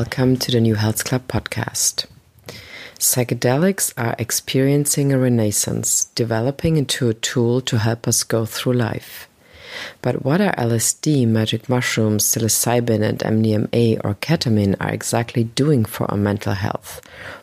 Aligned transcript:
Welcome 0.00 0.38
to 0.38 0.50
the 0.50 0.62
New 0.62 0.76
Health 0.76 1.04
Club 1.04 1.28
podcast. 1.28 2.06
Psychedelics 2.98 3.92
are 3.98 4.16
experiencing 4.18 5.12
a 5.12 5.18
renaissance, 5.18 6.06
developing 6.14 6.78
into 6.78 7.10
a 7.10 7.20
tool 7.28 7.60
to 7.60 7.76
help 7.76 8.08
us 8.08 8.22
go 8.22 8.46
through 8.46 8.72
life. 8.72 9.28
But 10.00 10.24
what 10.24 10.40
are 10.40 10.54
LSD, 10.54 11.28
magic 11.28 11.68
mushrooms, 11.68 12.24
psilocybin, 12.24 13.02
and 13.02 13.18
MDMA 13.18 14.00
or 14.02 14.14
ketamine 14.14 14.74
are 14.80 14.88
exactly 14.90 15.44
doing 15.44 15.84
for 15.84 16.10
our 16.10 16.16
mental 16.16 16.54
health, 16.54 17.02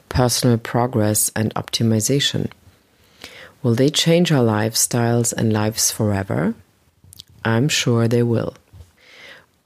personal 0.10 0.58
progress, 0.58 1.32
and 1.36 1.54
optimization? 1.54 2.50
Will 3.62 3.76
they 3.76 3.90
change 3.90 4.32
our 4.32 4.44
lifestyles 4.44 5.32
and 5.32 5.54
lives 5.54 5.92
forever? 5.92 6.56
I'm 7.46 7.70
sure 7.70 8.08
they 8.08 8.24
will. 8.24 8.56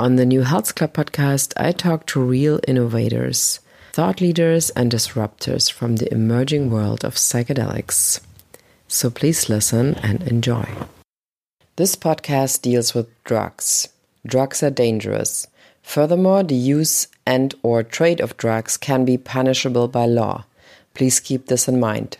On 0.02 0.16
the 0.16 0.26
New 0.26 0.41
Health 0.41 0.73
Club 0.73 0.94
podcast, 0.94 1.54
I 1.58 1.72
talk 1.72 2.08
to 2.08 2.20
real 2.20 2.60
innovators, 2.68 3.60
thought 3.94 4.20
leaders, 4.20 4.72
and 4.72 4.91
disruptors 4.91 5.72
from 5.72 5.98
the 5.98 6.12
emerging 6.12 6.72
world 6.72 7.05
of 7.05 7.14
psychedelics. 7.14 8.20
So 8.88 9.12
please 9.12 9.48
listen 9.48 9.94
and 10.02 10.24
enjoy. 10.24 10.68
This 11.76 11.96
podcast 11.96 12.64
deals 12.64 12.96
with 12.96 13.14
drugs. 13.26 13.90
Drugs 14.26 14.64
are 14.64 14.72
dangerous. 14.72 15.46
Furthermore, 15.84 16.41
the 16.41 16.55
use 16.55 17.08
and 17.27 17.54
or 17.62 17.84
trade 17.84 18.21
of 18.21 18.38
drugs 18.38 18.77
can 18.77 19.05
be 19.05 19.20
punishable 19.20 19.88
by 19.88 20.08
law. 20.08 20.46
Please 20.96 21.20
keep 21.20 21.46
this 21.46 21.68
in 21.68 21.80
mind. 21.80 22.18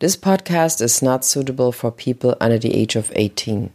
This 0.00 0.16
podcast 0.16 0.82
is 0.82 1.00
not 1.00 1.24
suitable 1.24 1.70
for 1.70 1.92
people 1.92 2.36
under 2.40 2.58
the 2.58 2.74
age 2.74 2.96
of 2.96 3.12
18. 3.14 3.70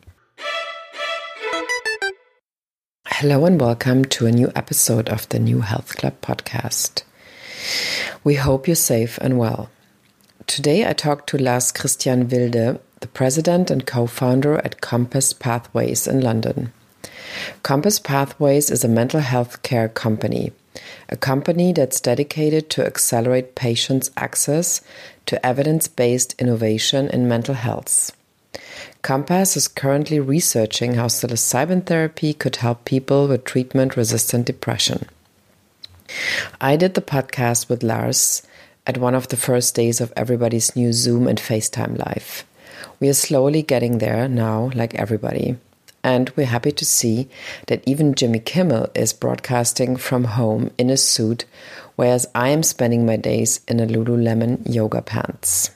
Hello 3.19 3.45
and 3.45 3.59
welcome 3.59 4.05
to 4.05 4.27
a 4.27 4.31
new 4.31 4.51
episode 4.55 5.09
of 5.09 5.27
the 5.29 5.39
New 5.39 5.61
Health 5.61 5.97
Club 5.97 6.21
podcast. 6.21 7.01
We 8.23 8.35
hope 8.35 8.67
you're 8.67 8.75
safe 8.75 9.17
and 9.17 9.39
well. 9.39 9.71
Today 10.45 10.87
I 10.87 10.93
talk 10.93 11.25
to 11.25 11.37
Lars 11.39 11.71
Christian 11.71 12.29
Wilde, 12.29 12.79
the 12.99 13.07
president 13.11 13.71
and 13.71 13.87
co 13.87 14.05
founder 14.05 14.59
at 14.59 14.81
Compass 14.81 15.33
Pathways 15.33 16.05
in 16.05 16.21
London. 16.21 16.71
Compass 17.63 17.97
Pathways 17.97 18.69
is 18.69 18.83
a 18.83 18.87
mental 18.87 19.21
health 19.21 19.63
care 19.63 19.89
company, 19.89 20.51
a 21.09 21.17
company 21.17 21.73
that's 21.73 21.99
dedicated 21.99 22.69
to 22.69 22.85
accelerate 22.85 23.55
patients' 23.55 24.11
access 24.15 24.79
to 25.25 25.43
evidence 25.43 25.87
based 25.87 26.35
innovation 26.37 27.07
in 27.07 27.27
mental 27.27 27.55
health. 27.55 28.15
Compass 29.01 29.55
is 29.55 29.67
currently 29.67 30.19
researching 30.19 30.95
how 30.95 31.07
psilocybin 31.07 31.85
therapy 31.85 32.33
could 32.33 32.57
help 32.57 32.83
people 32.83 33.27
with 33.27 33.45
treatment 33.45 33.95
resistant 33.95 34.45
depression. 34.45 35.07
I 36.59 36.75
did 36.75 36.93
the 36.93 37.01
podcast 37.01 37.69
with 37.69 37.83
Lars 37.83 38.41
at 38.85 38.97
one 38.97 39.15
of 39.15 39.27
the 39.27 39.37
first 39.37 39.75
days 39.75 40.01
of 40.01 40.13
everybody's 40.15 40.75
new 40.75 40.93
Zoom 40.93 41.27
and 41.27 41.37
FaceTime 41.37 41.97
live. 41.97 42.45
We 42.99 43.09
are 43.09 43.13
slowly 43.13 43.61
getting 43.61 43.99
there 43.99 44.27
now, 44.27 44.71
like 44.73 44.95
everybody. 44.95 45.57
And 46.03 46.31
we're 46.35 46.45
happy 46.45 46.71
to 46.71 46.85
see 46.85 47.27
that 47.67 47.83
even 47.85 48.15
Jimmy 48.15 48.39
Kimmel 48.39 48.89
is 48.95 49.13
broadcasting 49.13 49.97
from 49.97 50.23
home 50.23 50.71
in 50.77 50.89
a 50.89 50.97
suit, 50.97 51.45
whereas 51.95 52.25
I 52.33 52.49
am 52.49 52.63
spending 52.63 53.05
my 53.05 53.17
days 53.17 53.59
in 53.67 53.79
a 53.79 53.85
Lululemon 53.85 54.73
yoga 54.73 55.01
pants. 55.01 55.71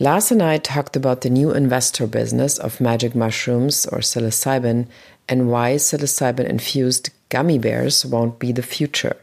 Lars 0.00 0.30
and 0.30 0.42
I 0.42 0.58
talked 0.58 0.96
about 0.96 1.22
the 1.22 1.30
new 1.30 1.52
investor 1.52 2.06
business 2.06 2.58
of 2.58 2.80
magic 2.80 3.14
mushrooms 3.14 3.86
or 3.86 3.98
psilocybin 3.98 4.86
and 5.28 5.50
why 5.50 5.74
psilocybin 5.74 6.48
infused 6.48 7.10
gummy 7.28 7.58
bears 7.58 8.06
won't 8.06 8.38
be 8.38 8.52
the 8.52 8.62
future. 8.62 9.16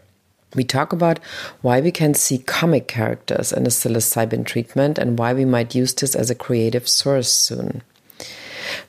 We 0.55 0.63
talk 0.63 0.93
about 0.93 1.19
why 1.61 1.81
we 1.81 1.91
can 1.91 2.13
see 2.13 2.37
comic 2.37 2.87
characters 2.87 3.51
in 3.51 3.65
a 3.65 3.69
psilocybin 3.69 4.45
treatment 4.45 4.97
and 4.97 5.19
why 5.19 5.33
we 5.33 5.45
might 5.45 5.75
use 5.75 5.93
this 5.93 6.15
as 6.15 6.29
a 6.29 6.35
creative 6.35 6.87
source 6.87 7.31
soon. 7.31 7.81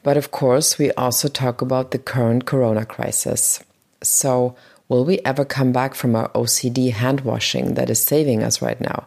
But 0.03 0.17
of 0.17 0.31
course, 0.31 0.79
we 0.79 0.93
also 0.93 1.29
talk 1.29 1.61
about 1.61 1.91
the 1.91 1.99
current 1.99 2.47
corona 2.47 2.87
crisis. 2.87 3.63
So, 4.03 4.55
will 4.89 5.05
we 5.05 5.19
ever 5.25 5.45
come 5.45 5.73
back 5.73 5.95
from 5.95 6.15
our 6.15 6.29
OCD 6.31 6.93
hand 6.93 7.23
washing 7.23 7.75
that 7.75 7.91
is 7.91 8.03
saving 8.03 8.43
us 8.43 8.63
right 8.63 8.81
now? 8.81 9.07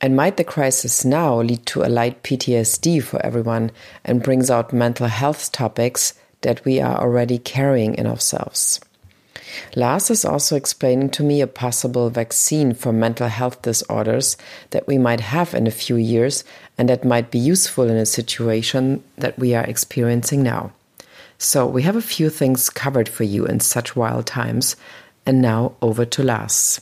And 0.00 0.16
might 0.16 0.36
the 0.36 0.44
crisis 0.44 1.04
now 1.04 1.40
lead 1.40 1.64
to 1.66 1.82
a 1.82 1.88
light 1.88 2.22
PTSD 2.22 3.02
for 3.02 3.24
everyone 3.24 3.70
and 4.04 4.22
brings 4.22 4.50
out 4.50 4.72
mental 4.72 5.06
health 5.06 5.52
topics 5.52 6.14
that 6.40 6.64
we 6.64 6.80
are 6.80 7.00
already 7.00 7.38
carrying 7.38 7.94
in 7.94 8.06
ourselves? 8.06 8.80
Lars 9.76 10.10
is 10.10 10.24
also 10.24 10.56
explaining 10.56 11.10
to 11.10 11.22
me 11.22 11.40
a 11.40 11.46
possible 11.46 12.10
vaccine 12.10 12.74
for 12.74 12.92
mental 12.92 13.28
health 13.28 13.62
disorders 13.62 14.36
that 14.70 14.86
we 14.86 14.98
might 14.98 15.20
have 15.20 15.54
in 15.54 15.66
a 15.66 15.72
few 15.72 15.96
years 15.96 16.44
and 16.76 16.88
that 16.88 17.04
might 17.04 17.30
be 17.30 17.38
useful 17.38 17.88
in 17.88 17.96
a 17.96 18.06
situation 18.06 19.02
that 19.16 19.38
we 19.38 19.54
are 19.54 19.64
experiencing 19.64 20.42
now. 20.42 20.72
So, 21.38 21.66
we 21.66 21.82
have 21.82 21.96
a 21.96 22.02
few 22.02 22.30
things 22.30 22.70
covered 22.70 23.08
for 23.08 23.24
you 23.24 23.44
in 23.44 23.60
such 23.60 23.96
wild 23.96 24.26
times. 24.26 24.76
And 25.26 25.40
now 25.40 25.74
over 25.80 26.04
to 26.04 26.22
Lars. 26.22 26.80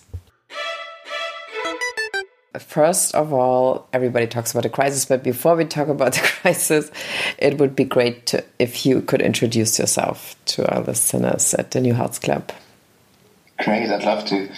First 2.59 3.15
of 3.15 3.33
all, 3.33 3.89
everybody 3.95 4.27
talks 4.27 4.51
about 4.51 4.65
the 4.65 4.69
crisis, 4.69 5.07
but 5.07 5.23
before 5.23 5.57
we 5.57 5.65
talk 5.65 5.89
about 5.89 6.13
the 6.15 6.21
crisis, 6.21 6.91
it 7.39 7.59
would 7.59 7.75
be 7.75 7.85
great 7.85 8.27
to, 8.27 8.45
if 8.59 8.85
you 8.85 9.01
could 9.01 9.23
introduce 9.23 9.79
yourself 9.79 10.37
to 10.47 10.71
our 10.75 10.83
listeners 10.83 11.55
at 11.55 11.71
the 11.71 11.81
New 11.81 11.95
Health 11.95 12.21
Club. 12.21 12.53
Great, 13.59 13.89
I'd 13.89 14.05
love 14.05 14.27
to. 14.27 14.51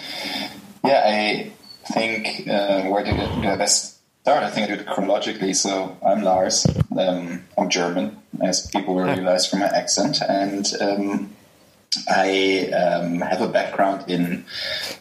Yeah, 0.83 1.03
I 1.05 1.51
think 1.93 2.47
uh, 2.47 2.83
where 2.83 3.03
did 3.03 3.19
I 3.19 3.55
best 3.55 3.97
start? 4.21 4.43
I 4.43 4.49
think 4.49 4.69
I 4.69 4.75
did 4.75 4.81
it 4.81 4.87
chronologically. 4.87 5.53
So 5.53 5.97
I'm 6.05 6.21
Lars. 6.21 6.65
Um, 6.97 7.43
I'm 7.57 7.69
German, 7.69 8.17
as 8.41 8.67
people 8.67 8.95
will 8.95 9.03
realize 9.03 9.47
from 9.47 9.59
my 9.59 9.67
accent, 9.67 10.21
and 10.21 10.65
um, 10.81 11.35
I 12.09 12.71
um, 12.71 13.21
have 13.21 13.41
a 13.41 13.47
background 13.47 14.09
in 14.09 14.45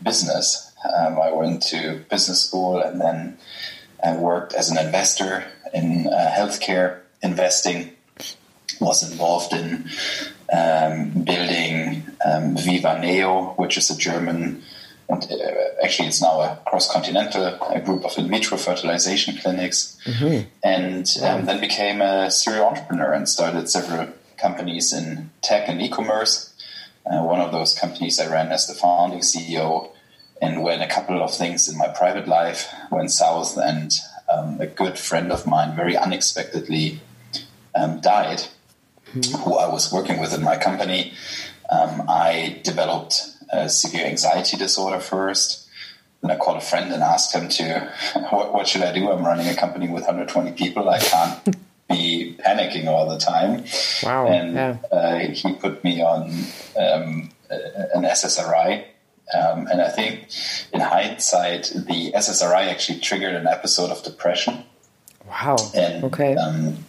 business. 0.02 0.72
Um, 0.84 1.20
I 1.20 1.32
went 1.32 1.62
to 1.64 2.04
business 2.10 2.44
school 2.44 2.80
and 2.80 3.00
then 3.00 3.38
I 4.04 4.16
worked 4.16 4.52
as 4.52 4.70
an 4.70 4.78
investor 4.78 5.44
in 5.72 6.06
uh, 6.06 6.32
healthcare 6.36 7.00
investing. 7.22 7.90
Was 8.80 9.08
involved 9.08 9.52
in 9.52 9.88
um, 10.52 11.10
building 11.22 12.02
um, 12.24 12.56
VivaNeo, 12.56 13.56
which 13.56 13.76
is 13.76 13.88
a 13.90 13.96
German, 13.96 14.62
and 15.08 15.22
uh, 15.30 15.84
actually 15.84 16.08
it's 16.08 16.20
now 16.20 16.40
a 16.40 16.58
cross-continental 16.66 17.58
a 17.70 17.80
group 17.80 18.04
of 18.04 18.18
in 18.18 18.28
vitro 18.28 18.58
fertilization 18.58 19.36
clinics, 19.36 19.96
mm-hmm. 20.04 20.48
and 20.64 21.08
um, 21.22 21.44
then 21.46 21.60
became 21.60 22.00
a 22.00 22.30
serial 22.30 22.66
entrepreneur 22.66 23.12
and 23.12 23.28
started 23.28 23.68
several 23.68 24.08
companies 24.38 24.92
in 24.92 25.30
tech 25.40 25.68
and 25.68 25.80
e-commerce. 25.80 26.52
Uh, 27.06 27.22
one 27.22 27.40
of 27.40 27.52
those 27.52 27.78
companies 27.78 28.18
I 28.18 28.30
ran 28.32 28.50
as 28.50 28.66
the 28.66 28.74
founding 28.74 29.20
CEO 29.20 29.90
and 30.44 30.62
when 30.62 30.82
a 30.82 30.86
couple 30.86 31.22
of 31.22 31.34
things 31.34 31.68
in 31.68 31.78
my 31.78 31.88
private 31.88 32.28
life 32.28 32.68
went 32.90 33.10
south 33.10 33.56
and 33.56 33.90
um, 34.30 34.60
a 34.60 34.66
good 34.66 34.98
friend 34.98 35.32
of 35.32 35.46
mine 35.46 35.74
very 35.74 35.96
unexpectedly 35.96 37.00
um, 37.74 38.00
died, 38.00 38.42
mm-hmm. 39.08 39.42
who 39.42 39.54
I 39.56 39.68
was 39.68 39.90
working 39.90 40.20
with 40.20 40.34
in 40.34 40.42
my 40.42 40.56
company, 40.56 41.14
um, 41.70 42.04
I 42.08 42.60
developed 42.62 43.22
a 43.50 43.70
severe 43.70 44.04
anxiety 44.04 44.58
disorder 44.58 45.00
first. 45.00 45.66
Then 46.20 46.30
I 46.30 46.36
called 46.36 46.58
a 46.58 46.60
friend 46.60 46.92
and 46.92 47.02
asked 47.02 47.34
him 47.34 47.48
to, 47.48 47.90
what, 48.30 48.52
what 48.52 48.68
should 48.68 48.82
I 48.82 48.92
do? 48.92 49.10
I'm 49.10 49.24
running 49.24 49.48
a 49.48 49.56
company 49.56 49.88
with 49.88 50.02
120 50.02 50.52
people. 50.52 50.90
I 50.90 50.98
can't 50.98 51.56
be 51.88 52.36
panicking 52.44 52.86
all 52.86 53.08
the 53.08 53.18
time. 53.18 53.64
Wow. 54.02 54.26
And 54.26 54.54
yeah. 54.54 54.76
uh, 54.92 55.18
he 55.20 55.54
put 55.54 55.82
me 55.84 56.02
on 56.02 56.28
um, 56.76 57.30
an 57.48 58.02
SSRI 58.02 58.84
um, 59.32 59.66
and 59.68 59.80
I 59.80 59.88
think 59.88 60.28
in 60.72 60.80
hindsight, 60.80 61.72
the 61.74 62.12
SSRI 62.12 62.68
actually 62.68 63.00
triggered 63.00 63.34
an 63.34 63.46
episode 63.46 63.90
of 63.90 64.02
depression. 64.02 64.64
Wow. 65.26 65.56
And, 65.74 66.04
okay. 66.04 66.36
Um, 66.36 66.84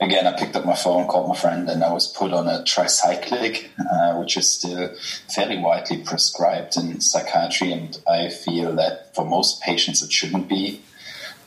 again, 0.00 0.26
I 0.26 0.38
picked 0.38 0.56
up 0.56 0.64
my 0.64 0.74
phone, 0.74 1.06
called 1.06 1.28
my 1.28 1.36
friend, 1.36 1.68
and 1.68 1.84
I 1.84 1.92
was 1.92 2.06
put 2.06 2.32
on 2.32 2.48
a 2.48 2.62
tricyclic, 2.62 3.68
uh, 3.78 4.18
which 4.18 4.36
is 4.36 4.48
still 4.48 4.94
fairly 5.34 5.58
widely 5.58 5.98
prescribed 5.98 6.76
in 6.76 7.00
psychiatry. 7.00 7.72
And 7.72 7.98
I 8.08 8.30
feel 8.30 8.74
that 8.76 9.14
for 9.14 9.24
most 9.24 9.62
patients, 9.62 10.02
it 10.02 10.12
shouldn't 10.12 10.48
be. 10.48 10.82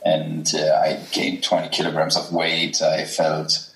And 0.04 0.50
uh, 0.54 0.80
I 0.82 1.00
gained 1.12 1.42
20 1.42 1.68
kilograms 1.68 2.16
of 2.16 2.32
weight. 2.32 2.80
I 2.80 3.04
felt 3.04 3.69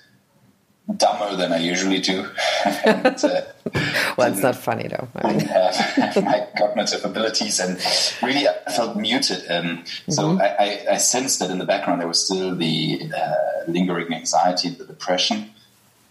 dumber 0.97 1.35
than 1.35 1.51
I 1.51 1.57
usually 1.57 1.99
do. 1.99 2.29
and, 2.85 3.05
uh, 3.23 3.41
well, 4.17 4.31
it's 4.31 4.41
not 4.41 4.55
funny 4.55 4.87
though. 4.87 5.07
I 5.15 5.31
mean. 5.31 5.39
have 5.47 6.23
my 6.23 6.47
cognitive 6.57 7.03
abilities, 7.05 7.59
and 7.59 7.79
really 8.21 8.47
I 8.47 8.71
felt 8.71 8.95
muted. 8.95 9.49
Um, 9.49 9.83
so 10.09 10.23
mm-hmm. 10.23 10.41
I, 10.41 10.91
I, 10.91 10.93
I, 10.93 10.97
sensed 10.97 11.39
that 11.39 11.49
in 11.49 11.57
the 11.57 11.65
background 11.65 12.01
there 12.01 12.07
was 12.07 12.23
still 12.25 12.55
the 12.55 13.11
uh, 13.15 13.69
lingering 13.71 14.13
anxiety, 14.13 14.69
and 14.69 14.77
the 14.77 14.85
depression, 14.85 15.51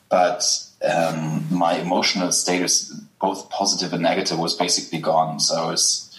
but 0.08 0.44
um, 0.84 1.46
my 1.50 1.74
emotional 1.78 2.32
status 2.32 2.92
both 3.24 3.48
positive 3.48 3.94
and 3.94 4.02
negative, 4.02 4.38
was 4.38 4.54
basically 4.54 4.98
gone. 4.98 5.40
So 5.40 5.54
I 5.54 5.66
was 5.70 6.18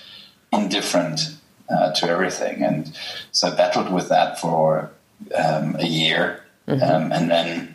indifferent 0.52 1.36
uh, 1.70 1.92
to 1.94 2.10
everything, 2.10 2.64
and 2.64 2.98
so 3.32 3.50
I 3.50 3.56
battled 3.56 3.94
with 3.94 4.10
that 4.10 4.40
for 4.40 4.92
um, 5.38 5.76
a 5.78 5.86
year, 5.86 6.44
mm-hmm. 6.68 6.82
um, 6.82 7.12
and 7.12 7.30
then 7.30 7.75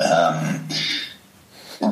um, 0.00 0.68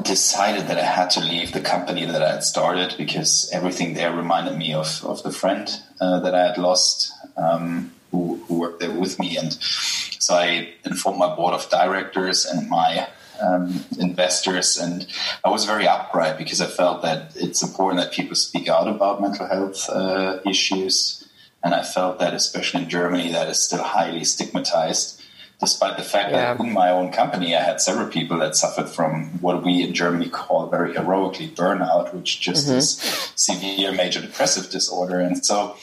decided 0.02 0.68
that 0.68 0.78
I 0.78 0.84
had 0.84 1.10
to 1.10 1.20
leave 1.20 1.52
the 1.52 1.60
company 1.60 2.04
that 2.06 2.22
I 2.22 2.32
had 2.32 2.44
started 2.44 2.94
because 2.98 3.50
everything 3.52 3.94
there 3.94 4.14
reminded 4.14 4.56
me 4.56 4.72
of 4.74 5.04
of 5.04 5.22
the 5.22 5.32
friend 5.32 5.68
uh, 6.00 6.20
that 6.20 6.34
I 6.34 6.46
had 6.46 6.58
lost. 6.58 7.12
Um, 7.36 7.92
who, 8.10 8.42
who 8.48 8.58
worked 8.58 8.80
there 8.80 8.90
with 8.90 9.18
me, 9.18 9.36
and 9.36 9.52
so 9.52 10.34
I 10.34 10.74
informed 10.86 11.18
my 11.18 11.34
board 11.34 11.52
of 11.52 11.68
directors 11.68 12.46
and 12.46 12.68
my 12.68 13.06
um, 13.40 13.84
investors. 13.98 14.76
And 14.76 15.06
I 15.44 15.50
was 15.50 15.64
very 15.64 15.86
upright 15.86 16.38
because 16.38 16.60
I 16.60 16.66
felt 16.66 17.02
that 17.02 17.32
it's 17.36 17.62
important 17.62 18.02
that 18.02 18.12
people 18.12 18.36
speak 18.36 18.68
out 18.68 18.88
about 18.88 19.20
mental 19.20 19.46
health 19.46 19.88
uh, 19.88 20.40
issues. 20.46 21.28
And 21.62 21.74
I 21.74 21.82
felt 21.82 22.18
that, 22.20 22.34
especially 22.34 22.84
in 22.84 22.90
Germany, 22.90 23.32
that 23.32 23.48
is 23.48 23.62
still 23.62 23.82
highly 23.82 24.24
stigmatized, 24.24 25.17
despite 25.60 25.96
the 25.96 26.04
fact 26.04 26.30
yeah. 26.30 26.54
that 26.54 26.64
in 26.64 26.72
my 26.72 26.90
own 26.90 27.10
company, 27.10 27.56
I 27.56 27.62
had 27.62 27.80
several 27.80 28.08
people 28.08 28.38
that 28.38 28.56
suffered 28.56 28.88
from 28.88 29.40
what 29.40 29.64
we 29.64 29.82
in 29.82 29.92
Germany 29.92 30.28
call 30.28 30.68
very 30.68 30.94
heroically 30.94 31.48
burnout, 31.48 32.14
which 32.14 32.40
just 32.40 32.68
mm-hmm. 32.68 32.76
is 32.76 32.98
severe 33.34 33.92
major 33.92 34.20
depressive 34.20 34.70
disorder. 34.70 35.18
And 35.20 35.44
so 35.44 35.76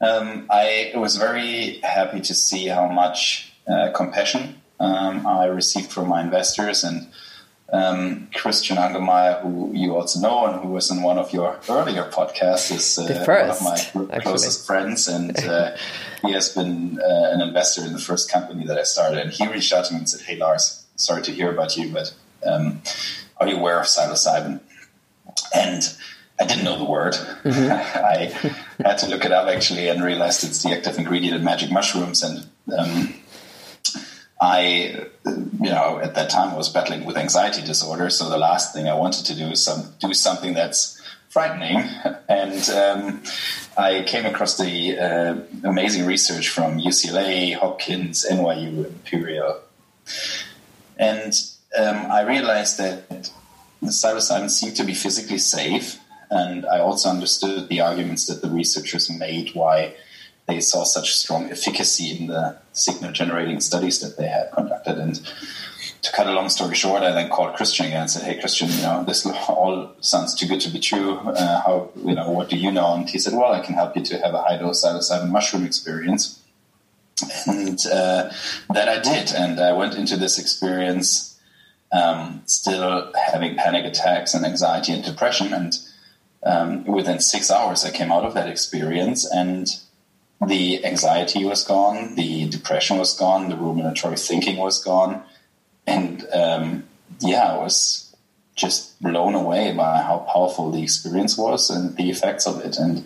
um, 0.00 0.46
I 0.50 0.92
was 0.96 1.16
very 1.16 1.78
happy 1.82 2.20
to 2.20 2.34
see 2.34 2.66
how 2.66 2.88
much 2.88 3.52
uh, 3.68 3.90
compassion 3.94 4.60
um, 4.80 5.26
I 5.26 5.46
received 5.46 5.92
from 5.92 6.08
my 6.08 6.20
investors 6.20 6.82
and 6.82 7.08
um, 7.74 8.28
Christian 8.32 8.76
Angermayer, 8.76 9.42
who 9.42 9.72
you 9.74 9.96
also 9.96 10.20
know 10.20 10.46
and 10.46 10.60
who 10.60 10.68
was 10.68 10.92
in 10.92 11.02
one 11.02 11.18
of 11.18 11.32
your 11.32 11.58
earlier 11.68 12.04
podcasts, 12.04 12.70
is 12.70 12.98
uh, 12.98 13.24
first, 13.24 13.64
one 13.64 14.00
of 14.00 14.08
my 14.08 14.20
closest 14.20 14.60
actually. 14.60 14.66
friends, 14.66 15.08
and 15.08 15.36
uh, 15.40 15.76
he 16.22 16.32
has 16.32 16.50
been 16.50 17.00
uh, 17.00 17.30
an 17.32 17.40
investor 17.40 17.84
in 17.84 17.92
the 17.92 17.98
first 17.98 18.30
company 18.30 18.64
that 18.66 18.78
I 18.78 18.84
started. 18.84 19.18
And 19.18 19.32
he 19.32 19.48
reached 19.48 19.72
out 19.72 19.86
to 19.86 19.92
me 19.92 19.98
and 19.98 20.08
said, 20.08 20.20
"Hey, 20.20 20.36
Lars, 20.36 20.84
sorry 20.94 21.22
to 21.22 21.32
hear 21.32 21.50
about 21.50 21.76
you, 21.76 21.92
but 21.92 22.14
um, 22.46 22.80
are 23.38 23.48
you 23.48 23.56
aware 23.56 23.80
of 23.80 23.86
psilocybin?" 23.86 24.60
And 25.52 25.82
I 26.38 26.46
didn't 26.46 26.64
know 26.64 26.78
the 26.78 26.84
word. 26.84 27.14
Mm-hmm. 27.14 27.72
I 28.84 28.86
had 28.88 28.98
to 28.98 29.08
look 29.08 29.24
it 29.24 29.32
up 29.32 29.48
actually 29.48 29.88
and 29.88 30.00
realized 30.04 30.44
it's 30.44 30.62
the 30.62 30.70
active 30.70 30.96
ingredient 30.96 31.36
in 31.36 31.44
magic 31.44 31.72
mushrooms 31.72 32.22
and. 32.22 32.46
Um, 32.78 33.14
I, 34.40 35.06
you 35.24 35.70
know, 35.70 36.00
at 36.02 36.14
that 36.14 36.30
time 36.30 36.50
I 36.50 36.56
was 36.56 36.68
battling 36.68 37.04
with 37.04 37.16
anxiety 37.16 37.62
disorder. 37.62 38.10
So 38.10 38.28
the 38.28 38.38
last 38.38 38.74
thing 38.74 38.88
I 38.88 38.94
wanted 38.94 39.26
to 39.26 39.36
do 39.36 39.46
is 39.46 39.62
some, 39.62 39.94
do 40.00 40.12
something 40.12 40.54
that's 40.54 41.00
frightening. 41.28 41.82
And 42.26 42.70
um, 42.70 43.22
I 43.76 44.02
came 44.06 44.24
across 44.24 44.56
the 44.56 44.98
uh, 44.98 45.36
amazing 45.62 46.06
research 46.06 46.48
from 46.48 46.78
UCLA, 46.78 47.54
Hopkins, 47.54 48.24
NYU, 48.28 48.86
Imperial. 48.86 49.60
And 50.98 51.32
um, 51.78 51.96
I 52.10 52.22
realized 52.22 52.78
that 52.78 53.30
psilocybin 53.82 54.50
seemed 54.50 54.76
to 54.76 54.84
be 54.84 54.94
physically 54.94 55.38
safe. 55.38 56.00
And 56.30 56.64
I 56.66 56.78
also 56.80 57.10
understood 57.10 57.68
the 57.68 57.82
arguments 57.82 58.26
that 58.26 58.40
the 58.40 58.48
researchers 58.48 59.10
made 59.10 59.54
why 59.54 59.94
they 60.46 60.60
saw 60.60 60.84
such 60.84 61.14
strong 61.14 61.50
efficacy 61.50 62.16
in 62.16 62.26
the 62.26 62.58
signal 62.72 63.12
generating 63.12 63.60
studies 63.60 64.00
that 64.00 64.16
they 64.16 64.28
had 64.28 64.52
conducted. 64.52 64.98
And 64.98 65.20
to 66.02 66.12
cut 66.12 66.26
a 66.26 66.32
long 66.32 66.48
story 66.48 66.74
short, 66.74 67.02
I 67.02 67.12
then 67.12 67.30
called 67.30 67.56
Christian 67.56 67.86
again 67.86 68.02
and 68.02 68.10
said, 68.10 68.24
"Hey, 68.24 68.38
Christian, 68.38 68.68
you 68.70 68.82
know 68.82 69.04
this 69.04 69.26
all 69.48 69.92
sounds 70.00 70.34
too 70.34 70.46
good 70.46 70.60
to 70.60 70.70
be 70.70 70.80
true. 70.80 71.16
Uh, 71.18 71.60
how 71.62 71.90
you 71.96 72.14
know 72.14 72.30
what 72.30 72.50
do 72.50 72.56
you 72.56 72.70
know?" 72.70 72.94
And 72.94 73.08
he 73.08 73.18
said, 73.18 73.34
"Well, 73.34 73.52
I 73.52 73.60
can 73.60 73.74
help 73.74 73.96
you 73.96 74.04
to 74.04 74.18
have 74.18 74.34
a 74.34 74.42
high 74.42 74.58
dose 74.58 74.84
psilocybin 74.84 75.30
mushroom 75.30 75.64
experience." 75.64 76.40
And 77.46 77.78
uh, 77.86 78.30
that 78.70 78.88
I 78.88 78.98
did, 79.00 79.32
and 79.32 79.60
I 79.60 79.72
went 79.72 79.94
into 79.94 80.16
this 80.16 80.38
experience 80.38 81.34
um, 81.94 82.42
still 82.46 83.12
having 83.14 83.56
panic 83.56 83.84
attacks 83.84 84.34
and 84.34 84.44
anxiety 84.44 84.92
and 84.92 85.04
depression. 85.04 85.52
And 85.52 85.78
um, 86.44 86.84
within 86.84 87.20
six 87.20 87.50
hours, 87.50 87.84
I 87.84 87.90
came 87.90 88.10
out 88.10 88.24
of 88.24 88.34
that 88.34 88.48
experience 88.48 89.24
and 89.30 89.68
the 90.46 90.84
anxiety 90.84 91.44
was 91.44 91.64
gone, 91.64 92.14
the 92.16 92.48
depression 92.48 92.98
was 92.98 93.16
gone, 93.16 93.48
the 93.48 93.56
ruminatory 93.56 94.18
thinking 94.18 94.56
was 94.56 94.82
gone, 94.82 95.22
and 95.86 96.26
um, 96.32 96.84
yeah, 97.20 97.52
I 97.52 97.58
was 97.58 98.14
just 98.56 99.00
blown 99.02 99.34
away 99.34 99.72
by 99.72 100.02
how 100.02 100.18
powerful 100.32 100.70
the 100.70 100.82
experience 100.82 101.36
was 101.36 101.70
and 101.70 101.96
the 101.96 102.10
effects 102.10 102.46
of 102.46 102.60
it. 102.64 102.76
And 102.76 103.04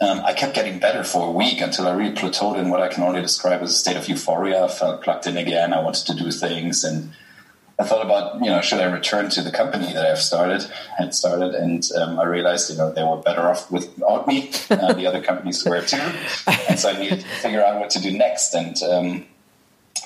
um, 0.00 0.20
I 0.24 0.32
kept 0.32 0.54
getting 0.54 0.78
better 0.78 1.02
for 1.02 1.28
a 1.28 1.30
week 1.30 1.60
until 1.60 1.88
I 1.88 1.92
really 1.92 2.14
plateaued 2.14 2.56
in 2.56 2.70
what 2.70 2.80
I 2.80 2.88
can 2.88 3.02
only 3.02 3.20
describe 3.20 3.62
as 3.62 3.72
a 3.72 3.74
state 3.74 3.96
of 3.96 4.08
euphoria. 4.08 4.64
I 4.64 4.68
felt 4.68 5.02
plugged 5.02 5.26
in 5.26 5.36
again. 5.36 5.72
I 5.72 5.82
wanted 5.82 6.06
to 6.06 6.14
do 6.14 6.30
things 6.30 6.84
and 6.84 7.10
I 7.80 7.84
thought 7.84 8.04
about, 8.04 8.44
you 8.44 8.50
know, 8.50 8.60
should 8.60 8.78
I 8.78 8.84
return 8.84 9.30
to 9.30 9.40
the 9.40 9.50
company 9.50 9.90
that 9.94 10.04
I've 10.04 10.20
started, 10.20 10.70
had 10.98 11.14
started, 11.14 11.54
and 11.54 11.82
um, 11.96 12.20
I 12.20 12.24
realized, 12.24 12.70
you 12.70 12.76
know, 12.76 12.92
they 12.92 13.02
were 13.02 13.16
better 13.16 13.40
off 13.40 13.70
without 13.70 14.28
me. 14.28 14.50
Uh, 14.70 14.92
the 14.92 15.06
other 15.06 15.22
companies 15.22 15.64
were 15.64 15.80
too, 15.80 15.96
and 16.68 16.78
so 16.78 16.90
I 16.90 16.98
needed 16.98 17.20
to 17.20 17.26
figure 17.26 17.64
out 17.64 17.80
what 17.80 17.88
to 17.90 18.00
do 18.00 18.16
next. 18.16 18.54
And 18.54 18.76
um, 18.82 19.26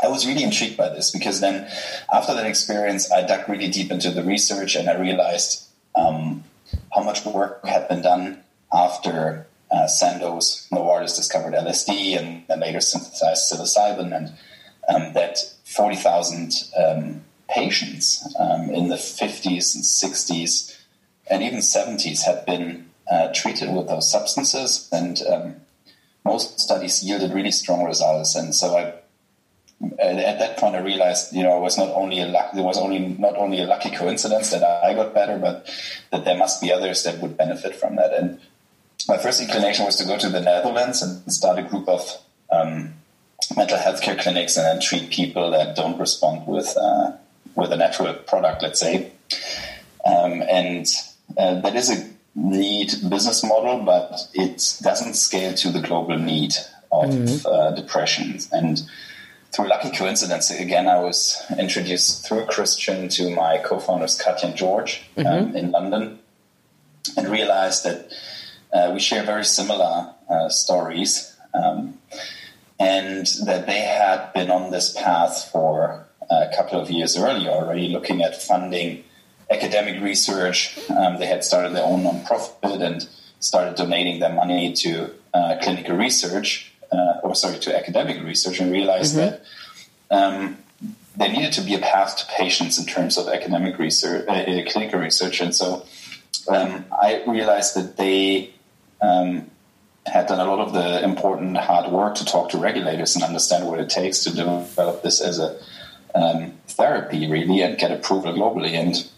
I 0.03 0.07
was 0.07 0.25
really 0.25 0.45
intrigued 0.45 0.77
by 0.77 0.89
this 0.89 1.11
because 1.11 1.41
then, 1.41 1.69
after 2.13 2.33
that 2.35 2.47
experience, 2.47 3.11
I 3.11 3.27
dug 3.27 3.49
really 3.49 3.69
deep 3.69 3.91
into 3.91 4.13
the 4.13 4.23
research, 4.23 4.77
and 4.77 4.89
I 4.89 4.97
realized 4.97 5.67
um, 5.97 6.45
how 6.95 7.03
much 7.03 7.27
work 7.27 7.67
had 7.67 7.89
been 7.89 8.03
done 8.03 8.45
after 8.73 9.47
uh, 9.73 9.89
Sandoz, 9.89 10.69
Novartis 10.71 11.17
discovered 11.17 11.55
LSD, 11.55 12.17
and 12.17 12.45
then 12.47 12.61
later 12.61 12.81
synthesized 12.81 13.53
psilocybin, 13.53 14.17
and 14.17 14.33
um, 14.89 15.13
that 15.15 15.39
forty 15.65 15.97
thousand 15.97 16.53
um, 16.79 17.25
patients 17.55 18.35
um, 18.39 18.71
in 18.71 18.89
the 18.89 18.97
50s 18.97 19.75
and 19.75 19.85
60s 19.85 20.75
and 21.31 21.43
even 21.43 21.59
70s 21.59 22.23
had 22.23 22.45
been 22.47 22.91
uh, 23.11 23.29
treated 23.35 23.75
with 23.75 23.87
those 23.89 24.11
substances, 24.11 24.89
and 24.93 25.21
um, 25.31 25.57
most 26.25 26.61
studies 26.61 27.03
yielded 27.03 27.33
really 27.33 27.51
strong 27.51 27.85
results. 27.85 28.35
And 28.35 28.55
so 28.55 28.77
I, 28.77 28.95
at 30.01 30.39
that 30.39 30.57
point, 30.57 30.75
I 30.75 30.81
realized, 30.81 31.35
you 31.35 31.43
know, 31.43 31.57
it 31.59 31.61
was 31.61 31.79
not 31.79 31.91
only 31.91 32.21
a 32.21 32.27
luck, 32.27 32.53
there 32.55 32.63
was 32.63 32.79
only 32.79 32.99
not 32.99 33.37
only 33.37 33.61
a 33.61 33.67
lucky 33.67 33.91
coincidence 33.91 34.51
that 34.51 34.63
I 34.63 34.95
got 34.95 35.15
better, 35.15 35.39
but 35.39 35.71
that 36.11 36.25
there 36.25 36.37
must 36.37 36.61
be 36.61 36.73
others 36.73 37.03
that 37.05 37.21
would 37.21 37.37
benefit 37.37 37.77
from 37.77 37.97
that. 37.97 38.13
And 38.13 38.41
my 39.09 39.19
first 39.19 39.41
inclination 39.41 39.85
was 39.85 39.97
to 39.97 40.05
go 40.05 40.19
to 40.19 40.29
the 40.29 40.41
Netherlands 40.41 41.03
and 41.03 41.31
start 41.33 41.59
a 41.59 41.63
group 41.63 41.89
of 41.89 42.19
um, 42.51 42.95
mental 43.57 43.79
health 43.79 44.01
care 44.01 44.17
clinics 44.17 44.57
and 44.57 44.67
then 44.67 44.81
treat 44.81 45.11
people 45.11 45.51
that 45.51 45.77
don't 45.77 45.99
respond 45.99 46.47
with 46.47 46.75
uh, 46.77 47.13
with 47.57 47.73
a 47.73 47.77
network 47.77 48.27
product, 48.27 48.63
let's 48.63 48.81
say. 48.81 49.13
Um, 50.05 50.43
and 50.43 50.87
uh, 51.39 51.61
that 51.61 51.75
is 51.75 51.91
a 51.91 52.11
neat 52.35 52.97
business 53.09 53.45
model, 53.45 53.85
but 53.85 54.29
it 54.35 54.79
doesn't 54.83 55.15
scale 55.15 55.55
to 55.55 55.71
the 55.71 55.81
global 55.81 56.19
need 56.19 56.55
of 56.91 57.11
mm-hmm. 57.11 57.47
uh, 57.47 57.71
depression. 57.73 58.39
And 58.53 58.83
through 59.53 59.69
lucky 59.69 59.91
coincidence, 59.91 60.51
again, 60.51 60.89
I 60.89 60.99
was 60.99 61.41
introduced 61.59 62.27
through 62.27 62.47
Christian 62.47 63.09
to 63.11 63.31
my 63.31 63.59
co-founders 63.59 64.21
Katya 64.21 64.49
and 64.49 64.59
George 64.59 65.03
um, 65.17 65.25
mm-hmm. 65.25 65.57
in 65.57 65.71
London, 65.71 66.19
and 67.17 67.29
realized 67.29 67.85
that 67.85 68.13
uh, 68.73 68.91
we 68.93 68.99
share 68.99 69.23
very 69.23 69.45
similar 69.45 70.13
uh, 70.29 70.49
stories, 70.49 71.37
um, 71.55 71.99
and 72.81 73.27
that 73.45 73.67
they 73.67 73.81
had 73.81 74.33
been 74.33 74.51
on 74.51 74.73
this 74.73 74.93
path 74.93 75.51
for 75.53 76.05
a 76.31 76.51
couple 76.55 76.81
of 76.81 76.91
years 76.91 77.17
earlier 77.17 77.51
already 77.51 77.89
looking 77.89 78.23
at 78.23 78.41
funding 78.41 79.05
academic 79.51 80.03
research. 80.03 80.79
Um, 80.91 81.19
they 81.19 81.27
had 81.27 81.45
started 81.45 81.75
their 81.75 81.85
own 81.85 82.03
nonprofit 82.03 82.83
and 82.83 83.09
started 83.41 83.77
donating 83.77 84.21
their 84.21 84.33
money 84.33 84.73
to 84.73 85.11
uh, 85.33 85.57
clinical 85.63 85.97
research, 85.97 86.73
uh, 86.93 87.21
or 87.23 87.35
sorry, 87.35 87.59
to 87.59 87.77
academic 87.77 88.23
research, 88.25 88.61
and 88.61 88.73
realized 88.73 89.17
mm-hmm. 89.17 89.31
that 89.31 89.45
um, 90.11 90.57
there 91.17 91.31
needed 91.31 91.53
to 91.53 91.61
be 91.61 91.75
a 91.75 91.79
path 91.79 92.17
to 92.17 92.27
patients 92.27 92.79
in 92.79 92.87
terms 92.87 93.19
of 93.19 93.29
academic 93.29 93.79
research, 93.79 94.27
uh, 94.29 94.33
uh 94.33 94.65
clinical 94.71 95.01
research. 95.01 95.41
And 95.41 95.55
so 95.55 95.87
um, 96.49 96.85
I 96.91 97.23
realized 97.27 97.77
that 97.77 97.97
they 97.97 98.55
um, 99.01 99.51
had 100.07 100.27
done 100.27 100.41
a 100.41 100.45
lot 100.45 100.61
of 100.61 100.73
the 100.73 101.03
important 101.03 101.57
hard 101.57 101.91
work 101.91 102.15
to 102.17 102.25
talk 102.25 102.51
to 102.51 102.59
regulators 102.59 103.15
and 103.15 103.25
understand 103.25 103.67
what 103.67 103.81
it 103.81 103.89
takes 103.89 104.25
to 104.25 104.35
develop 104.35 105.03
this 105.03 105.21
as 105.21 105.39
a 105.39 105.59
um, 106.15 106.53
therapy 106.69 107.31
really 107.31 107.63
and 107.63 107.79
get 107.79 107.91
approval 107.91 108.33
globally. 108.33 108.73
And 108.73 109.11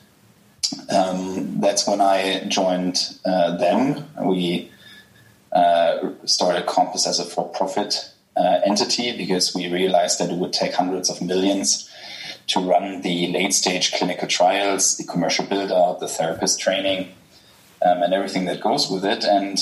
um, 0.90 1.60
that's 1.60 1.86
when 1.86 2.00
I 2.00 2.44
joined 2.48 3.18
uh, 3.24 3.56
them. 3.56 4.08
We 4.20 4.70
uh, 5.52 6.10
started 6.24 6.66
Compass 6.66 7.06
as 7.06 7.18
a 7.18 7.24
for-profit 7.24 8.12
uh, 8.36 8.60
entity 8.64 9.16
because 9.16 9.54
we 9.54 9.72
realized 9.72 10.18
that 10.18 10.30
it 10.30 10.36
would 10.36 10.52
take 10.52 10.74
hundreds 10.74 11.08
of 11.10 11.22
millions 11.22 11.90
to 12.48 12.60
run 12.60 13.00
the 13.02 13.32
late 13.32 13.52
stage 13.52 13.92
clinical 13.92 14.28
trials, 14.28 14.96
the 14.96 15.04
commercial 15.04 15.44
build 15.46 15.72
out, 15.72 16.00
the 16.00 16.08
therapist 16.08 16.60
training, 16.60 17.08
um, 17.84 18.02
and 18.02 18.14
everything 18.14 18.44
that 18.44 18.60
goes 18.60 18.90
with 18.90 19.04
it. 19.04 19.24
And 19.24 19.58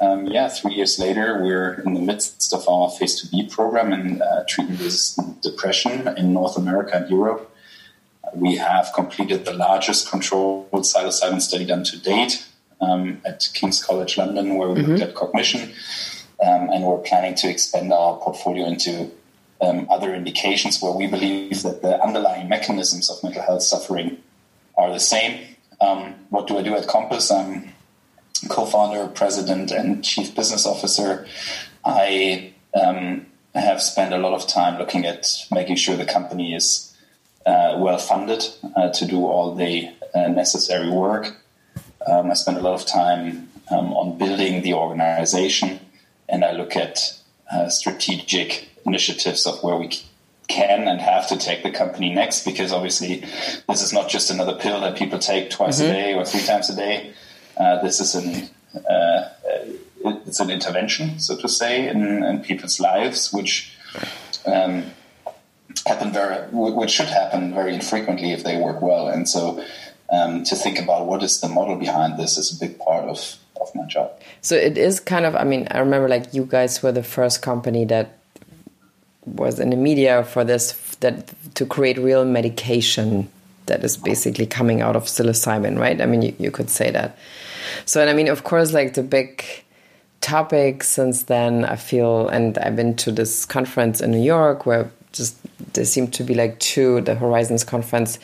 um, 0.00 0.26
yeah, 0.26 0.48
three 0.48 0.74
years 0.74 0.98
later, 0.98 1.42
we're 1.42 1.74
in 1.80 1.94
the 1.94 2.00
midst 2.00 2.52
of 2.52 2.68
our 2.68 2.90
phase 2.90 3.22
2B 3.22 3.50
program 3.50 3.92
in 3.92 4.20
uh, 4.20 4.44
treatment 4.46 4.80
resistant 4.80 5.42
depression 5.42 6.08
in 6.18 6.32
North 6.32 6.56
America 6.56 6.96
and 6.96 7.08
Europe. 7.08 7.54
We 8.34 8.56
have 8.56 8.92
completed 8.94 9.44
the 9.44 9.54
largest 9.54 10.10
controlled 10.10 10.70
psilocybin 10.70 11.40
study 11.40 11.64
done 11.64 11.84
to 11.84 11.98
date 11.98 12.46
um, 12.80 13.20
at 13.24 13.48
King's 13.54 13.82
College 13.82 14.18
London, 14.18 14.56
where 14.56 14.68
we 14.68 14.80
mm-hmm. 14.80 14.92
looked 14.92 15.02
at 15.02 15.14
cognition. 15.14 15.72
Um, 16.44 16.68
and 16.70 16.84
we're 16.84 16.98
planning 16.98 17.34
to 17.36 17.48
expand 17.48 17.92
our 17.92 18.18
portfolio 18.18 18.66
into 18.66 19.10
um, 19.62 19.86
other 19.88 20.14
indications 20.14 20.82
where 20.82 20.92
we 20.92 21.06
believe 21.06 21.62
that 21.62 21.80
the 21.80 22.02
underlying 22.02 22.48
mechanisms 22.48 23.08
of 23.08 23.22
mental 23.22 23.42
health 23.42 23.62
suffering 23.62 24.18
are 24.76 24.92
the 24.92 25.00
same. 25.00 25.56
Um, 25.80 26.14
what 26.28 26.46
do 26.46 26.58
I 26.58 26.62
do 26.62 26.74
at 26.74 26.86
Compass? 26.86 27.30
I'm 27.30 27.72
co-founder, 28.48 29.08
president, 29.08 29.70
and 29.70 30.04
chief 30.04 30.34
business 30.34 30.66
officer. 30.66 31.26
I 31.84 32.52
um, 32.74 33.26
have 33.54 33.82
spent 33.82 34.12
a 34.12 34.18
lot 34.18 34.34
of 34.34 34.46
time 34.46 34.78
looking 34.78 35.06
at 35.06 35.26
making 35.50 35.76
sure 35.76 35.96
the 35.96 36.04
company 36.04 36.54
is 36.54 36.94
uh, 37.46 37.76
well 37.78 37.98
funded 37.98 38.44
uh, 38.76 38.90
to 38.90 39.06
do 39.06 39.26
all 39.26 39.54
the 39.54 39.88
uh, 40.14 40.28
necessary 40.28 40.90
work. 40.90 41.36
Um, 42.06 42.30
I 42.30 42.34
spend 42.34 42.56
a 42.56 42.60
lot 42.60 42.74
of 42.74 42.86
time 42.86 43.48
um, 43.70 43.92
on 43.92 44.18
building 44.18 44.62
the 44.62 44.74
organization, 44.74 45.80
and 46.28 46.44
I 46.44 46.52
look 46.52 46.76
at 46.76 47.20
uh, 47.50 47.68
strategic 47.68 48.68
initiatives 48.84 49.46
of 49.46 49.62
where 49.62 49.76
we 49.76 49.90
can 50.48 50.86
and 50.86 51.00
have 51.00 51.28
to 51.28 51.36
take 51.36 51.62
the 51.62 51.70
company 51.70 52.14
next 52.14 52.44
because 52.44 52.72
obviously 52.72 53.24
this 53.68 53.82
is 53.82 53.92
not 53.92 54.08
just 54.08 54.30
another 54.30 54.54
pill 54.54 54.80
that 54.80 54.96
people 54.96 55.18
take 55.18 55.50
twice 55.50 55.80
mm-hmm. 55.80 55.90
a 55.90 55.92
day 55.92 56.14
or 56.14 56.24
three 56.24 56.42
times 56.42 56.70
a 56.70 56.76
day. 56.76 57.12
Uh, 57.56 57.82
this 57.82 58.00
is 58.00 58.14
an 58.14 58.48
uh, 58.88 59.30
it's 60.26 60.40
an 60.40 60.50
intervention, 60.50 61.18
so 61.18 61.36
to 61.36 61.48
say, 61.48 61.88
in, 61.88 62.22
in 62.22 62.40
people's 62.40 62.78
lives, 62.78 63.32
which 63.32 63.72
um, 64.46 64.84
happen 65.86 66.12
very, 66.12 66.46
which 66.52 66.90
should 66.90 67.08
happen 67.08 67.54
very 67.54 67.74
infrequently 67.74 68.32
if 68.32 68.44
they 68.44 68.56
work 68.56 68.80
well. 68.82 69.08
And 69.08 69.28
so, 69.28 69.64
um, 70.10 70.44
to 70.44 70.54
think 70.54 70.78
about 70.78 71.06
what 71.06 71.22
is 71.22 71.40
the 71.40 71.48
model 71.48 71.76
behind 71.76 72.18
this 72.18 72.38
is 72.38 72.54
a 72.54 72.58
big 72.64 72.78
part 72.78 73.08
of 73.08 73.36
of 73.60 73.74
my 73.74 73.86
job. 73.86 74.12
So 74.42 74.54
it 74.54 74.76
is 74.78 75.00
kind 75.00 75.24
of. 75.24 75.34
I 75.34 75.44
mean, 75.44 75.66
I 75.70 75.78
remember 75.78 76.08
like 76.08 76.32
you 76.34 76.44
guys 76.44 76.82
were 76.82 76.92
the 76.92 77.02
first 77.02 77.42
company 77.42 77.84
that 77.86 78.18
was 79.24 79.58
in 79.58 79.70
the 79.70 79.76
media 79.76 80.22
for 80.22 80.44
this 80.44 80.72
that 81.00 81.32
to 81.54 81.66
create 81.66 81.98
real 81.98 82.24
medication 82.24 83.28
that 83.66 83.82
is 83.82 83.96
basically 83.96 84.46
coming 84.46 84.80
out 84.80 84.94
of 84.94 85.04
psilocybin, 85.04 85.78
right? 85.78 86.00
I 86.00 86.06
mean, 86.06 86.22
you, 86.22 86.34
you 86.38 86.50
could 86.52 86.70
say 86.70 86.90
that. 86.92 87.18
So, 87.84 88.00
and 88.00 88.10
I 88.10 88.12
mean, 88.12 88.28
of 88.28 88.44
course, 88.44 88.72
like 88.72 88.94
the 88.94 89.02
big 89.02 89.44
topic 90.20 90.82
since 90.82 91.24
then, 91.24 91.64
I 91.64 91.76
feel, 91.76 92.28
and 92.28 92.58
I've 92.58 92.76
been 92.76 92.96
to 92.96 93.12
this 93.12 93.44
conference 93.44 94.00
in 94.00 94.10
New 94.10 94.22
York 94.22 94.66
where 94.66 94.90
just 95.12 95.36
there 95.74 95.84
seemed 95.84 96.12
to 96.14 96.24
be 96.24 96.34
like 96.34 96.58
two, 96.58 97.00
the 97.02 97.14
Horizons 97.14 97.64
conference, 97.64 98.18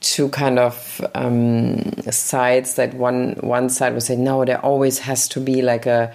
two 0.00 0.28
kind 0.30 0.58
of 0.58 1.04
um, 1.14 1.92
sides 2.10 2.74
that 2.74 2.94
one 2.94 3.34
one 3.40 3.68
side 3.70 3.94
would 3.94 4.02
say, 4.02 4.16
no, 4.16 4.44
there 4.44 4.60
always 4.60 4.98
has 5.00 5.28
to 5.28 5.40
be 5.40 5.62
like 5.62 5.86
a 5.86 6.14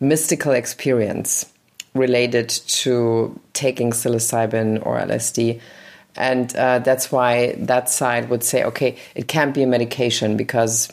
mystical 0.00 0.52
experience 0.52 1.50
related 1.94 2.48
to 2.48 3.38
taking 3.54 3.90
psilocybin 3.90 4.84
or 4.84 4.98
LSD. 4.98 5.60
And 6.16 6.54
uh, 6.56 6.78
that's 6.80 7.12
why 7.12 7.54
that 7.58 7.88
side 7.88 8.28
would 8.30 8.42
say, 8.42 8.64
okay, 8.64 8.96
it 9.14 9.28
can't 9.28 9.54
be 9.54 9.62
a 9.62 9.66
medication 9.66 10.36
because 10.36 10.92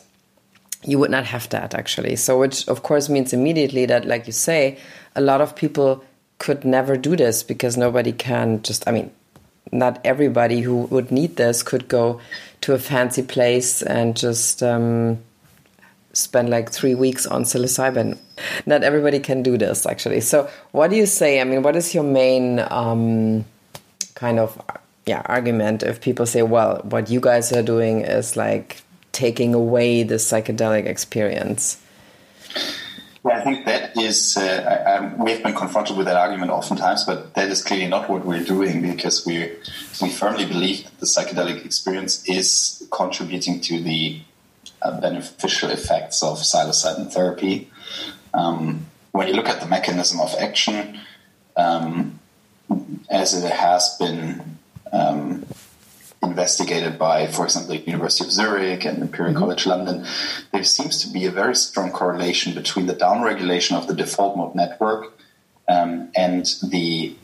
you 0.84 0.98
would 0.98 1.10
not 1.10 1.24
have 1.24 1.48
that 1.50 1.74
actually. 1.74 2.16
So, 2.16 2.38
which 2.38 2.68
of 2.68 2.82
course 2.82 3.08
means 3.08 3.32
immediately 3.32 3.86
that, 3.86 4.06
like 4.06 4.26
you 4.26 4.32
say, 4.32 4.78
a 5.16 5.20
lot 5.20 5.40
of 5.40 5.56
people 5.56 6.04
could 6.38 6.64
never 6.64 6.96
do 6.96 7.16
this 7.16 7.42
because 7.42 7.76
nobody 7.76 8.12
can 8.12 8.62
just, 8.62 8.86
I 8.86 8.92
mean, 8.92 9.10
not 9.72 10.00
everybody 10.04 10.60
who 10.60 10.82
would 10.84 11.10
need 11.10 11.36
this 11.36 11.62
could 11.62 11.88
go 11.88 12.20
to 12.60 12.74
a 12.74 12.78
fancy 12.78 13.22
place 13.22 13.82
and 13.82 14.16
just 14.16 14.62
um, 14.62 15.18
spend 16.12 16.50
like 16.50 16.70
three 16.70 16.94
weeks 16.94 17.26
on 17.26 17.44
psilocybin. 17.44 18.18
Not 18.66 18.82
everybody 18.82 19.20
can 19.20 19.42
do 19.42 19.56
this 19.56 19.86
actually. 19.86 20.20
So, 20.20 20.50
what 20.72 20.90
do 20.90 20.96
you 20.96 21.06
say? 21.06 21.40
I 21.40 21.44
mean, 21.44 21.62
what 21.62 21.76
is 21.76 21.94
your 21.94 22.04
main 22.04 22.60
um, 22.60 23.44
kind 24.14 24.38
of 24.38 24.60
yeah 25.06 25.22
argument 25.26 25.82
if 25.82 26.00
people 26.00 26.26
say, 26.26 26.42
well, 26.42 26.80
what 26.84 27.10
you 27.10 27.20
guys 27.20 27.52
are 27.52 27.62
doing 27.62 28.02
is 28.02 28.36
like 28.36 28.82
taking 29.14 29.54
away 29.54 30.02
the 30.02 30.16
psychedelic 30.16 30.86
experience? 30.86 31.80
Yeah, 33.24 33.38
I 33.38 33.40
think 33.40 33.64
that 33.64 33.96
is. 33.96 34.36
Uh, 34.36 34.42
I, 34.42 34.96
I, 34.96 35.14
we 35.14 35.30
have 35.30 35.42
been 35.42 35.54
confronted 35.54 35.96
with 35.96 36.06
that 36.06 36.16
argument 36.16 36.50
oftentimes, 36.50 37.04
but 37.04 37.32
that 37.34 37.48
is 37.48 37.62
clearly 37.62 37.86
not 37.86 38.10
what 38.10 38.26
we're 38.26 38.44
doing 38.44 38.82
because 38.82 39.24
we 39.24 39.50
we 40.02 40.10
firmly 40.10 40.44
believe 40.44 40.84
that 40.84 41.00
the 41.00 41.06
psychedelic 41.06 41.64
experience 41.64 42.28
is 42.28 42.86
contributing 42.90 43.60
to 43.62 43.80
the 43.80 44.20
uh, 44.82 45.00
beneficial 45.00 45.70
effects 45.70 46.22
of 46.22 46.38
psilocybin 46.38 47.10
therapy. 47.10 47.70
Um, 48.34 48.86
when 49.12 49.28
you 49.28 49.34
look 49.34 49.48
at 49.48 49.60
the 49.60 49.66
mechanism 49.66 50.20
of 50.20 50.34
action, 50.38 51.00
um, 51.56 52.18
as 53.08 53.32
it 53.32 53.50
has 53.50 53.96
been 53.98 54.58
um, 54.92 55.46
investigated 56.24 56.98
by, 56.98 57.26
for 57.26 57.44
example, 57.44 57.76
the 57.76 57.80
University 57.82 58.24
of 58.24 58.32
Zurich 58.32 58.84
and 58.84 59.02
Imperial 59.02 59.34
mm-hmm. 59.34 59.42
College 59.42 59.66
London, 59.66 60.06
there 60.52 60.64
seems 60.64 61.02
to 61.04 61.12
be 61.12 61.26
a 61.26 61.30
very 61.30 61.54
strong 61.54 61.90
correlation 61.90 62.54
between 62.54 62.86
the 62.86 62.94
downregulation 62.94 63.76
of 63.76 63.86
the 63.86 63.94
default 63.94 64.36
mode 64.36 64.54
network 64.54 65.12
um, 65.68 66.10
and 66.16 66.46
the 66.62 67.16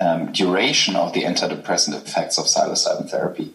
um, 0.00 0.32
duration 0.32 0.96
of 0.96 1.12
the 1.12 1.22
antidepressant 1.22 1.94
effects 1.94 2.38
of 2.38 2.46
psilocybin 2.46 3.10
therapy. 3.10 3.54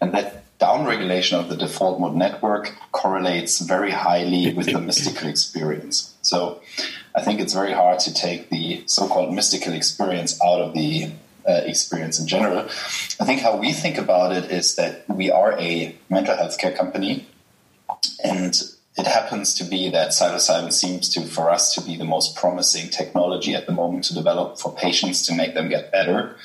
And 0.00 0.12
that 0.14 0.44
downregulation 0.58 1.38
of 1.38 1.48
the 1.48 1.56
default 1.56 2.00
mode 2.00 2.14
network 2.14 2.74
correlates 2.92 3.60
very 3.60 3.90
highly 3.90 4.52
with 4.54 4.66
the 4.66 4.80
mystical 4.80 5.28
experience. 5.28 6.14
So 6.22 6.60
I 7.14 7.22
think 7.22 7.40
it's 7.40 7.52
very 7.52 7.72
hard 7.72 7.98
to 8.00 8.14
take 8.14 8.50
the 8.50 8.82
so 8.86 9.06
called 9.08 9.34
mystical 9.34 9.72
experience 9.72 10.40
out 10.42 10.60
of 10.60 10.74
the 10.74 11.10
uh, 11.48 11.60
experience 11.64 12.18
in 12.18 12.26
general. 12.26 12.60
I 13.20 13.24
think 13.24 13.40
how 13.40 13.56
we 13.56 13.72
think 13.72 13.98
about 13.98 14.32
it 14.32 14.50
is 14.50 14.76
that 14.76 15.04
we 15.08 15.30
are 15.30 15.58
a 15.58 15.96
mental 16.08 16.36
health 16.36 16.58
care 16.58 16.72
company, 16.72 17.26
and 18.22 18.54
it 18.96 19.06
happens 19.06 19.54
to 19.54 19.64
be 19.64 19.90
that 19.90 20.10
psilocybin 20.10 20.72
seems 20.72 21.08
to, 21.10 21.22
for 21.22 21.50
us, 21.50 21.74
to 21.74 21.80
be 21.80 21.96
the 21.96 22.04
most 22.04 22.36
promising 22.36 22.90
technology 22.90 23.54
at 23.54 23.66
the 23.66 23.72
moment 23.72 24.04
to 24.04 24.14
develop 24.14 24.58
for 24.58 24.72
patients 24.72 25.26
to 25.26 25.34
make 25.34 25.54
them 25.54 25.68
get 25.68 25.90
better. 25.90 26.36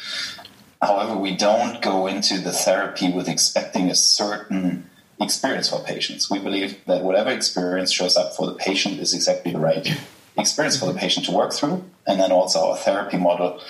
However, 0.82 1.16
we 1.16 1.36
don't 1.36 1.82
go 1.82 2.08
into 2.08 2.40
the 2.40 2.52
therapy 2.52 3.12
with 3.12 3.28
expecting 3.28 3.90
a 3.90 3.96
certain 3.96 4.90
experience 5.22 5.70
for 5.70 5.80
patients. 5.80 6.30
We 6.30 6.40
believe 6.40 6.84
that 6.86 7.04
whatever 7.04 7.30
experience 7.30 7.92
shows 7.92 8.16
up 8.16 8.36
for 8.36 8.48
the 8.48 8.54
patient 8.54 9.00
is 9.00 9.14
exactly 9.14 9.52
the 9.52 9.60
right 9.60 10.00
experience 10.38 10.80
for 10.80 10.86
the 10.86 10.98
patient 10.98 11.26
to 11.26 11.34
work 11.34 11.52
through. 11.54 11.84
And 12.08 12.20
then 12.20 12.32
also 12.32 12.70
our 12.70 12.78
therapy 12.78 13.18
model 13.18 13.62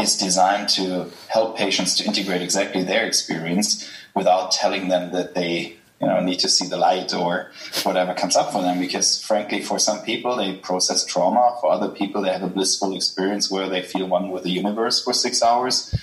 is 0.00 0.16
designed 0.16 0.68
to 0.70 1.10
help 1.28 1.56
patients 1.56 1.96
to 1.98 2.04
integrate 2.04 2.42
exactly 2.42 2.82
their 2.82 3.06
experience 3.06 3.90
without 4.14 4.50
telling 4.50 4.88
them 4.88 5.12
that 5.12 5.34
they 5.34 5.76
you 6.00 6.06
know 6.06 6.20
need 6.20 6.38
to 6.38 6.48
see 6.48 6.66
the 6.66 6.76
light 6.76 7.12
or 7.14 7.50
whatever 7.82 8.14
comes 8.14 8.36
up 8.36 8.52
for 8.52 8.62
them. 8.62 8.78
Because 8.78 9.22
frankly 9.22 9.60
for 9.60 9.78
some 9.78 10.00
people 10.02 10.36
they 10.36 10.56
process 10.56 11.04
trauma. 11.04 11.56
For 11.60 11.70
other 11.70 11.88
people 11.88 12.22
they 12.22 12.32
have 12.32 12.42
a 12.42 12.48
blissful 12.48 12.94
experience 12.96 13.50
where 13.50 13.68
they 13.68 13.82
feel 13.82 14.06
one 14.06 14.30
with 14.30 14.44
the 14.44 14.50
universe 14.50 15.02
for 15.04 15.12
six 15.12 15.42
hours. 15.42 15.94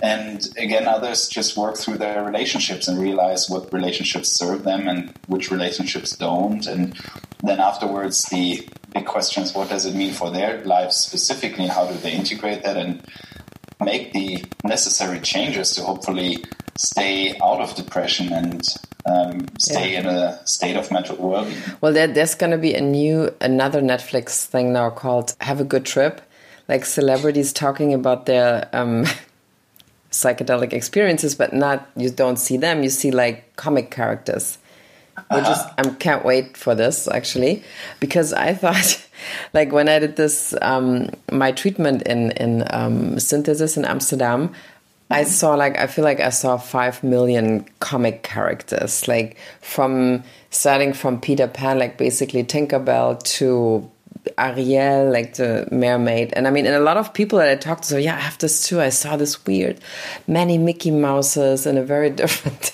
And 0.00 0.48
again 0.56 0.86
others 0.86 1.28
just 1.28 1.56
work 1.56 1.76
through 1.76 1.98
their 1.98 2.24
relationships 2.24 2.86
and 2.86 3.00
realize 3.00 3.50
what 3.50 3.72
relationships 3.72 4.28
serve 4.28 4.62
them 4.62 4.86
and 4.88 5.12
which 5.26 5.50
relationships 5.50 6.16
don't. 6.16 6.66
And 6.66 6.96
then 7.42 7.58
afterwards 7.58 8.24
the 8.26 8.68
big 8.94 9.06
question 9.06 9.42
is 9.42 9.54
what 9.54 9.68
does 9.68 9.84
it 9.84 9.94
mean 9.94 10.12
for 10.12 10.30
their 10.30 10.64
lives 10.64 10.96
specifically? 10.96 11.64
And 11.64 11.72
how 11.72 11.86
do 11.86 11.94
they 11.98 12.12
integrate 12.12 12.62
that? 12.62 12.76
And 12.76 13.02
make 13.80 14.12
the 14.12 14.44
necessary 14.64 15.20
changes 15.20 15.72
to 15.72 15.82
hopefully 15.82 16.44
stay 16.76 17.36
out 17.42 17.60
of 17.60 17.74
depression 17.74 18.32
and 18.32 18.62
um, 19.06 19.46
stay 19.58 19.92
yeah. 19.92 20.00
in 20.00 20.06
a 20.06 20.46
state 20.46 20.76
of 20.76 20.90
mental 20.90 21.16
well-being. 21.16 21.56
Well, 21.80 21.92
there, 21.92 22.06
there's 22.06 22.34
going 22.34 22.52
to 22.52 22.58
be 22.58 22.74
a 22.74 22.80
new 22.80 23.34
another 23.40 23.80
Netflix 23.80 24.44
thing 24.46 24.72
now 24.72 24.90
called 24.90 25.34
"Have 25.40 25.60
a 25.60 25.64
Good 25.64 25.84
Trip," 25.84 26.20
like 26.68 26.84
celebrities 26.84 27.52
talking 27.52 27.94
about 27.94 28.26
their 28.26 28.68
um, 28.72 29.06
psychedelic 30.10 30.72
experiences, 30.72 31.34
but 31.34 31.52
not 31.52 31.88
you 31.96 32.10
don't 32.10 32.36
see 32.38 32.56
them. 32.56 32.82
You 32.82 32.90
see 32.90 33.10
like 33.10 33.56
comic 33.56 33.90
characters 33.90 34.58
which 35.30 35.44
uh 35.44 35.54
-huh. 35.54 35.84
is 35.84 35.86
I 35.86 35.94
can't 35.98 36.24
wait 36.24 36.56
for 36.56 36.74
this 36.74 37.08
actually 37.08 37.62
because 38.00 38.32
I 38.32 38.54
thought 38.54 38.98
like 39.58 39.72
when 39.72 39.88
I 39.88 39.98
did 39.98 40.16
this 40.16 40.54
um, 40.62 41.10
my 41.32 41.52
treatment 41.52 42.02
in 42.02 42.30
in 42.32 42.64
um, 42.72 43.18
synthesis 43.18 43.76
in 43.76 43.84
Amsterdam 43.84 44.50
I 45.10 45.24
saw 45.24 45.54
like 45.56 45.76
I 45.76 45.88
feel 45.88 46.04
like 46.04 46.20
I 46.20 46.30
saw 46.30 46.56
five 46.56 47.02
million 47.02 47.66
comic 47.80 48.22
characters, 48.22 49.08
like 49.08 49.36
from 49.60 50.22
starting 50.50 50.92
from 50.92 51.20
Peter 51.20 51.48
Pan, 51.48 51.80
like 51.80 51.98
basically 51.98 52.44
Tinkerbell 52.44 53.20
to 53.36 53.90
Ariel, 54.38 55.10
like 55.10 55.34
the 55.34 55.66
mermaid. 55.72 56.32
And 56.34 56.46
I 56.46 56.50
mean, 56.50 56.64
and 56.64 56.76
a 56.76 56.80
lot 56.80 56.96
of 56.96 57.12
people 57.12 57.40
that 57.40 57.48
I 57.48 57.56
talked 57.56 57.82
to, 57.84 57.88
so 57.88 57.96
yeah, 57.96 58.14
I 58.14 58.20
have 58.20 58.38
this 58.38 58.68
too. 58.68 58.80
I 58.80 58.90
saw 58.90 59.16
this 59.16 59.44
weird, 59.46 59.80
many 60.28 60.58
Mickey 60.58 60.92
Mouses 60.92 61.66
in 61.66 61.76
a 61.76 61.82
very 61.82 62.10
different 62.22 62.72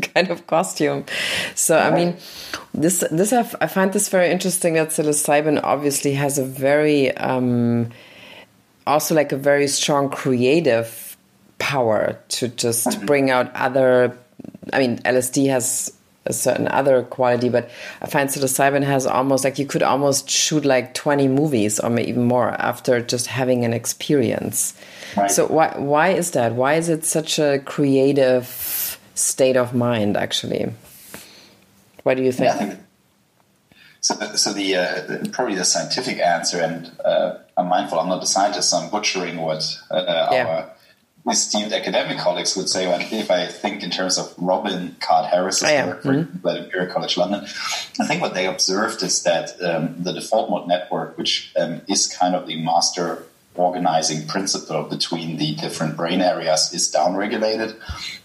kind 0.14 0.30
of 0.30 0.46
costume. 0.46 1.04
So 1.54 1.78
I 1.78 1.90
mean, 1.90 2.16
this 2.72 3.04
this 3.10 3.32
I, 3.32 3.40
I 3.60 3.66
find 3.66 3.92
this 3.92 4.08
very 4.08 4.30
interesting 4.30 4.74
that 4.74 4.88
psilocybin 4.88 5.60
obviously 5.62 6.14
has 6.14 6.38
a 6.38 6.44
very 6.44 7.16
um, 7.16 7.90
also 8.86 9.14
like 9.14 9.32
a 9.32 9.36
very 9.36 9.68
strong 9.68 10.10
creative 10.10 11.16
power 11.58 12.18
to 12.28 12.48
just 12.48 12.86
mm-hmm. 12.86 13.06
bring 13.06 13.30
out 13.30 13.54
other. 13.54 14.18
I 14.72 14.78
mean, 14.78 14.98
LSD 14.98 15.48
has 15.50 15.92
a 16.26 16.32
certain 16.32 16.68
other 16.68 17.02
quality, 17.02 17.48
but 17.48 17.70
I 18.00 18.06
find 18.06 18.28
psilocybin 18.28 18.82
has 18.82 19.06
almost 19.06 19.44
like 19.44 19.58
you 19.58 19.66
could 19.66 19.82
almost 19.82 20.30
shoot 20.30 20.64
like 20.64 20.94
20 20.94 21.28
movies 21.28 21.78
or 21.80 21.98
even 21.98 22.24
more 22.24 22.50
after 22.50 23.00
just 23.00 23.26
having 23.26 23.64
an 23.64 23.72
experience. 23.72 24.74
Right. 25.16 25.30
So 25.30 25.46
why 25.46 25.74
why 25.78 26.08
is 26.10 26.32
that? 26.32 26.54
Why 26.54 26.74
is 26.74 26.88
it 26.88 27.04
such 27.04 27.38
a 27.38 27.60
creative 27.60 28.93
state 29.14 29.56
of 29.56 29.74
mind? 29.74 30.16
Actually, 30.16 30.72
what 32.02 32.16
do 32.16 32.22
you 32.22 32.32
think? 32.32 32.54
Yeah, 32.54 32.76
so, 34.00 34.14
so 34.36 34.52
the 34.52 34.76
uh, 34.76 35.24
probably 35.32 35.54
the 35.54 35.64
scientific 35.64 36.18
answer, 36.18 36.60
and 36.60 36.90
uh, 37.04 37.38
I'm 37.56 37.68
mindful 37.68 37.98
I'm 37.98 38.08
not 38.08 38.22
a 38.22 38.26
scientist, 38.26 38.70
so 38.70 38.76
I'm 38.76 38.90
butchering 38.90 39.38
what 39.38 39.78
uh, 39.90 40.28
yeah. 40.30 40.46
our 40.46 41.32
esteemed 41.32 41.72
academic 41.72 42.18
colleagues 42.18 42.54
would 42.54 42.68
say, 42.68 42.86
if 42.86 43.30
I 43.30 43.46
think 43.46 43.82
in 43.82 43.90
terms 43.90 44.18
of 44.18 44.34
Robin 44.36 44.94
Carhart-Harris's 45.00 45.64
oh, 45.64 45.68
yeah. 45.68 45.86
work 45.86 46.02
mm-hmm. 46.02 46.46
at 46.46 46.56
Imperial 46.56 46.92
College 46.92 47.16
London, 47.16 47.44
I 47.98 48.06
think 48.06 48.20
what 48.20 48.34
they 48.34 48.46
observed 48.46 49.02
is 49.02 49.22
that 49.22 49.58
um, 49.62 49.96
the 50.02 50.12
default 50.12 50.50
mode 50.50 50.68
network, 50.68 51.16
which 51.16 51.52
um, 51.58 51.80
is 51.88 52.06
kind 52.06 52.34
of 52.34 52.46
the 52.46 52.62
master 52.62 53.24
organizing 53.54 54.26
principle 54.26 54.84
between 54.84 55.36
the 55.36 55.54
different 55.54 55.96
brain 55.96 56.20
areas, 56.20 56.72
is 56.72 56.92
downregulated, 56.92 57.76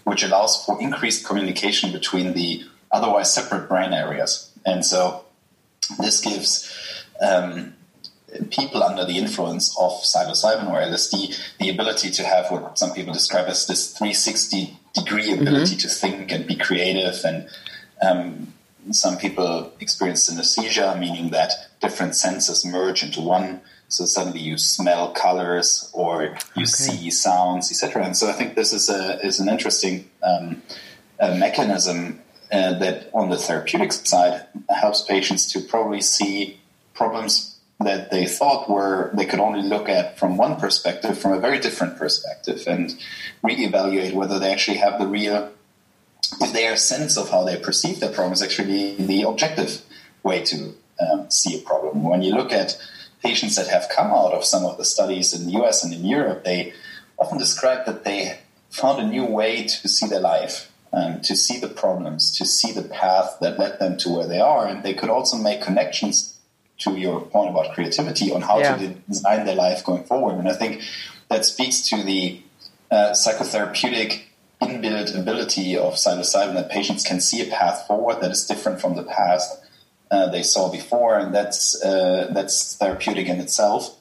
which 0.04 0.22
allows 0.22 0.64
for 0.64 0.80
increased 0.80 1.26
communication 1.26 1.92
between 1.92 2.34
the 2.34 2.64
otherwise 2.90 3.32
separate 3.32 3.68
brain 3.68 3.92
areas. 3.92 4.50
And 4.66 4.84
so 4.84 5.24
this 5.98 6.20
gives 6.20 6.70
um, 7.20 7.74
people 8.50 8.82
under 8.82 9.04
the 9.04 9.18
influence 9.18 9.76
of 9.78 9.92
psilocybin 10.02 10.68
or 10.68 10.80
LSD 10.80 11.56
the 11.58 11.70
ability 11.70 12.10
to 12.10 12.24
have 12.24 12.50
what 12.50 12.78
some 12.78 12.92
people 12.92 13.12
describe 13.12 13.46
as 13.48 13.66
this 13.66 13.92
360 13.96 14.78
degree 14.94 15.32
ability 15.32 15.76
mm-hmm. 15.76 15.78
to 15.78 15.88
think 15.88 16.32
and 16.32 16.46
be 16.46 16.56
creative. 16.56 17.20
And 17.24 17.48
um, 18.02 18.52
some 18.92 19.18
people 19.18 19.72
experience 19.80 20.28
synesthesia, 20.28 20.98
meaning 20.98 21.30
that 21.30 21.52
different 21.80 22.16
senses 22.16 22.64
merge 22.64 23.02
into 23.02 23.20
one. 23.20 23.60
So 23.90 24.06
suddenly 24.06 24.40
you 24.40 24.56
smell 24.56 25.12
colors 25.12 25.90
or 25.92 26.22
you 26.54 26.62
okay. 26.62 26.64
see 26.64 27.10
sounds, 27.10 27.70
etc. 27.70 28.04
And 28.04 28.16
so 28.16 28.28
I 28.28 28.32
think 28.32 28.54
this 28.54 28.72
is 28.72 28.88
a 28.88 29.20
is 29.24 29.40
an 29.40 29.48
interesting 29.48 30.08
um, 30.22 30.62
mechanism 31.20 32.20
uh, 32.52 32.78
that 32.78 33.10
on 33.12 33.30
the 33.30 33.36
therapeutic 33.36 33.92
side 33.92 34.46
helps 34.68 35.02
patients 35.02 35.52
to 35.52 35.60
probably 35.60 36.00
see 36.00 36.60
problems 36.94 37.58
that 37.80 38.10
they 38.10 38.26
thought 38.26 38.68
were 38.68 39.10
they 39.14 39.24
could 39.24 39.40
only 39.40 39.62
look 39.62 39.88
at 39.88 40.18
from 40.18 40.36
one 40.36 40.56
perspective 40.56 41.18
from 41.18 41.32
a 41.32 41.40
very 41.40 41.58
different 41.58 41.96
perspective 41.96 42.62
and 42.66 42.94
reevaluate 43.42 44.12
whether 44.12 44.38
they 44.38 44.52
actually 44.52 44.76
have 44.76 44.98
the 44.98 45.06
real 45.06 45.50
if 46.40 46.52
their 46.52 46.76
sense 46.76 47.16
of 47.16 47.30
how 47.30 47.42
they 47.42 47.56
perceive 47.56 48.00
their 48.00 48.12
problem 48.12 48.32
is 48.32 48.42
actually 48.42 48.94
the 48.96 49.22
objective 49.22 49.82
way 50.22 50.44
to 50.44 50.74
um, 51.00 51.30
see 51.30 51.58
a 51.58 51.62
problem 51.62 52.02
when 52.02 52.22
you 52.22 52.34
look 52.34 52.52
at 52.52 52.76
patients 53.22 53.56
that 53.56 53.68
have 53.68 53.88
come 53.88 54.08
out 54.08 54.32
of 54.32 54.44
some 54.44 54.64
of 54.64 54.76
the 54.76 54.84
studies 54.84 55.32
in 55.32 55.46
the 55.46 55.52
us 55.52 55.84
and 55.84 55.92
in 55.92 56.04
europe 56.04 56.44
they 56.44 56.72
often 57.18 57.38
describe 57.38 57.84
that 57.86 58.04
they 58.04 58.38
found 58.70 59.00
a 59.00 59.06
new 59.06 59.24
way 59.24 59.64
to 59.64 59.88
see 59.88 60.06
their 60.06 60.20
life 60.20 60.70
um, 60.92 61.20
to 61.20 61.36
see 61.36 61.58
the 61.60 61.68
problems 61.68 62.36
to 62.36 62.44
see 62.44 62.72
the 62.72 62.82
path 62.82 63.36
that 63.40 63.58
led 63.58 63.78
them 63.78 63.96
to 63.96 64.08
where 64.08 64.26
they 64.26 64.40
are 64.40 64.66
and 64.66 64.82
they 64.82 64.94
could 64.94 65.10
also 65.10 65.36
make 65.36 65.62
connections 65.62 66.40
to 66.80 66.96
your 66.96 67.20
point 67.20 67.50
about 67.50 67.74
creativity 67.74 68.32
on 68.32 68.42
how 68.42 68.58
yeah. 68.58 68.76
to 68.76 68.88
design 69.08 69.46
their 69.46 69.54
life 69.54 69.84
going 69.84 70.04
forward. 70.04 70.38
And 70.38 70.48
I 70.48 70.54
think 70.54 70.82
that 71.28 71.44
speaks 71.44 71.82
to 71.90 72.02
the 72.02 72.42
uh, 72.90 73.10
psychotherapeutic 73.10 74.22
inbuilt 74.60 75.18
ability 75.18 75.76
of 75.76 75.94
psilocybin 75.94 76.54
that 76.54 76.70
patients 76.70 77.06
can 77.06 77.20
see 77.20 77.46
a 77.46 77.50
path 77.50 77.86
forward 77.86 78.20
that 78.20 78.30
is 78.30 78.46
different 78.46 78.80
from 78.80 78.96
the 78.96 79.02
path 79.02 79.42
uh, 80.10 80.28
they 80.30 80.42
saw 80.42 80.70
before, 80.70 81.18
and 81.18 81.34
that's 81.34 81.80
uh, 81.82 82.28
that's 82.32 82.76
therapeutic 82.76 83.28
in 83.28 83.40
itself. 83.40 83.96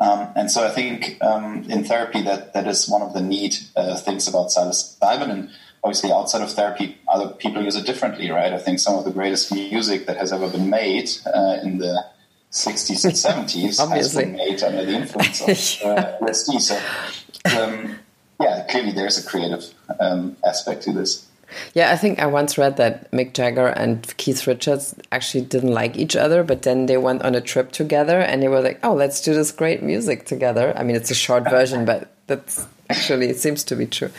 Um, 0.00 0.28
and 0.34 0.50
so 0.50 0.66
I 0.66 0.70
think 0.70 1.18
um, 1.22 1.64
in 1.68 1.84
therapy 1.84 2.22
that 2.22 2.54
that 2.54 2.66
is 2.66 2.88
one 2.88 3.02
of 3.02 3.12
the 3.12 3.20
neat 3.20 3.68
uh, 3.76 3.96
things 3.96 4.26
about 4.26 4.48
psilocybin. 4.48 5.30
And 5.30 5.50
obviously, 5.84 6.10
outside 6.10 6.42
of 6.42 6.50
therapy, 6.50 6.98
other 7.08 7.28
people 7.34 7.62
use 7.62 7.76
it 7.76 7.86
differently, 7.86 8.30
right? 8.30 8.52
I 8.52 8.58
think 8.58 8.78
some 8.78 8.96
of 8.96 9.04
the 9.04 9.12
greatest 9.12 9.52
music 9.52 10.06
that 10.06 10.16
has 10.16 10.32
ever 10.32 10.48
been 10.48 10.70
made 10.70 11.10
uh, 11.26 11.58
in 11.62 11.78
the 11.78 12.04
60s 12.50 13.04
and 13.04 13.14
70s 13.48 13.90
has 13.90 14.14
been 14.14 14.32
made 14.32 14.62
under 14.62 14.84
the 14.84 14.92
influence 14.92 15.40
of 15.40 15.48
uh, 15.98 16.18
LSD. 16.20 16.60
So, 16.60 17.58
um, 17.58 17.98
yeah, 18.40 18.66
clearly 18.68 18.92
there's 18.92 19.24
a 19.24 19.26
creative 19.26 19.72
um, 20.00 20.36
aspect 20.44 20.82
to 20.82 20.92
this. 20.92 21.28
Yeah, 21.74 21.92
I 21.92 21.96
think 21.96 22.18
I 22.18 22.26
once 22.26 22.58
read 22.58 22.76
that 22.76 23.10
Mick 23.10 23.34
Jagger 23.34 23.66
and 23.66 24.16
Keith 24.16 24.46
Richards 24.46 24.94
actually 25.10 25.44
didn't 25.44 25.72
like 25.72 25.96
each 25.96 26.16
other, 26.16 26.42
but 26.42 26.62
then 26.62 26.86
they 26.86 26.96
went 26.96 27.22
on 27.22 27.34
a 27.34 27.40
trip 27.40 27.72
together 27.72 28.20
and 28.20 28.42
they 28.42 28.48
were 28.48 28.60
like, 28.60 28.78
oh, 28.82 28.94
let's 28.94 29.20
do 29.20 29.34
this 29.34 29.52
great 29.52 29.82
music 29.82 30.26
together. 30.26 30.72
I 30.76 30.82
mean, 30.82 30.96
it's 30.96 31.10
a 31.10 31.14
short 31.14 31.44
version, 31.44 31.84
but 31.84 32.10
that's 32.26 32.66
actually 32.92 33.28
it 33.28 33.38
seems 33.38 33.64
to 33.64 33.76
be 33.76 33.86
true. 33.86 34.10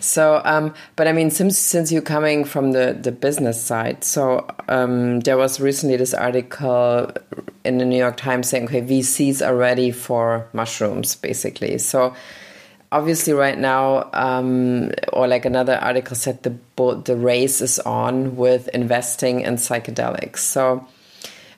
So, 0.00 0.40
um, 0.44 0.74
but 0.96 1.06
I 1.06 1.12
mean, 1.12 1.30
since 1.30 1.58
since 1.58 1.92
you're 1.92 2.02
coming 2.02 2.44
from 2.44 2.72
the 2.72 2.96
the 3.00 3.12
business 3.12 3.62
side, 3.62 4.04
so 4.04 4.46
um, 4.68 5.20
there 5.20 5.36
was 5.36 5.60
recently 5.60 5.96
this 5.96 6.14
article 6.14 7.10
in 7.64 7.78
the 7.78 7.84
New 7.84 7.98
York 7.98 8.16
Times 8.16 8.48
saying, 8.48 8.64
okay, 8.66 8.82
VCs 8.82 9.46
are 9.46 9.56
ready 9.56 9.90
for 9.90 10.48
mushrooms, 10.52 11.16
basically. 11.16 11.78
So 11.78 12.14
obviously 12.96 13.32
right 13.32 13.58
now 13.58 14.08
um, 14.12 14.90
or 15.12 15.28
like 15.28 15.44
another 15.44 15.76
article 15.76 16.16
said 16.16 16.42
the 16.42 16.54
the 17.04 17.16
race 17.16 17.60
is 17.60 17.78
on 17.80 18.36
with 18.36 18.68
investing 18.68 19.40
in 19.40 19.54
psychedelics 19.56 20.38
so 20.38 20.86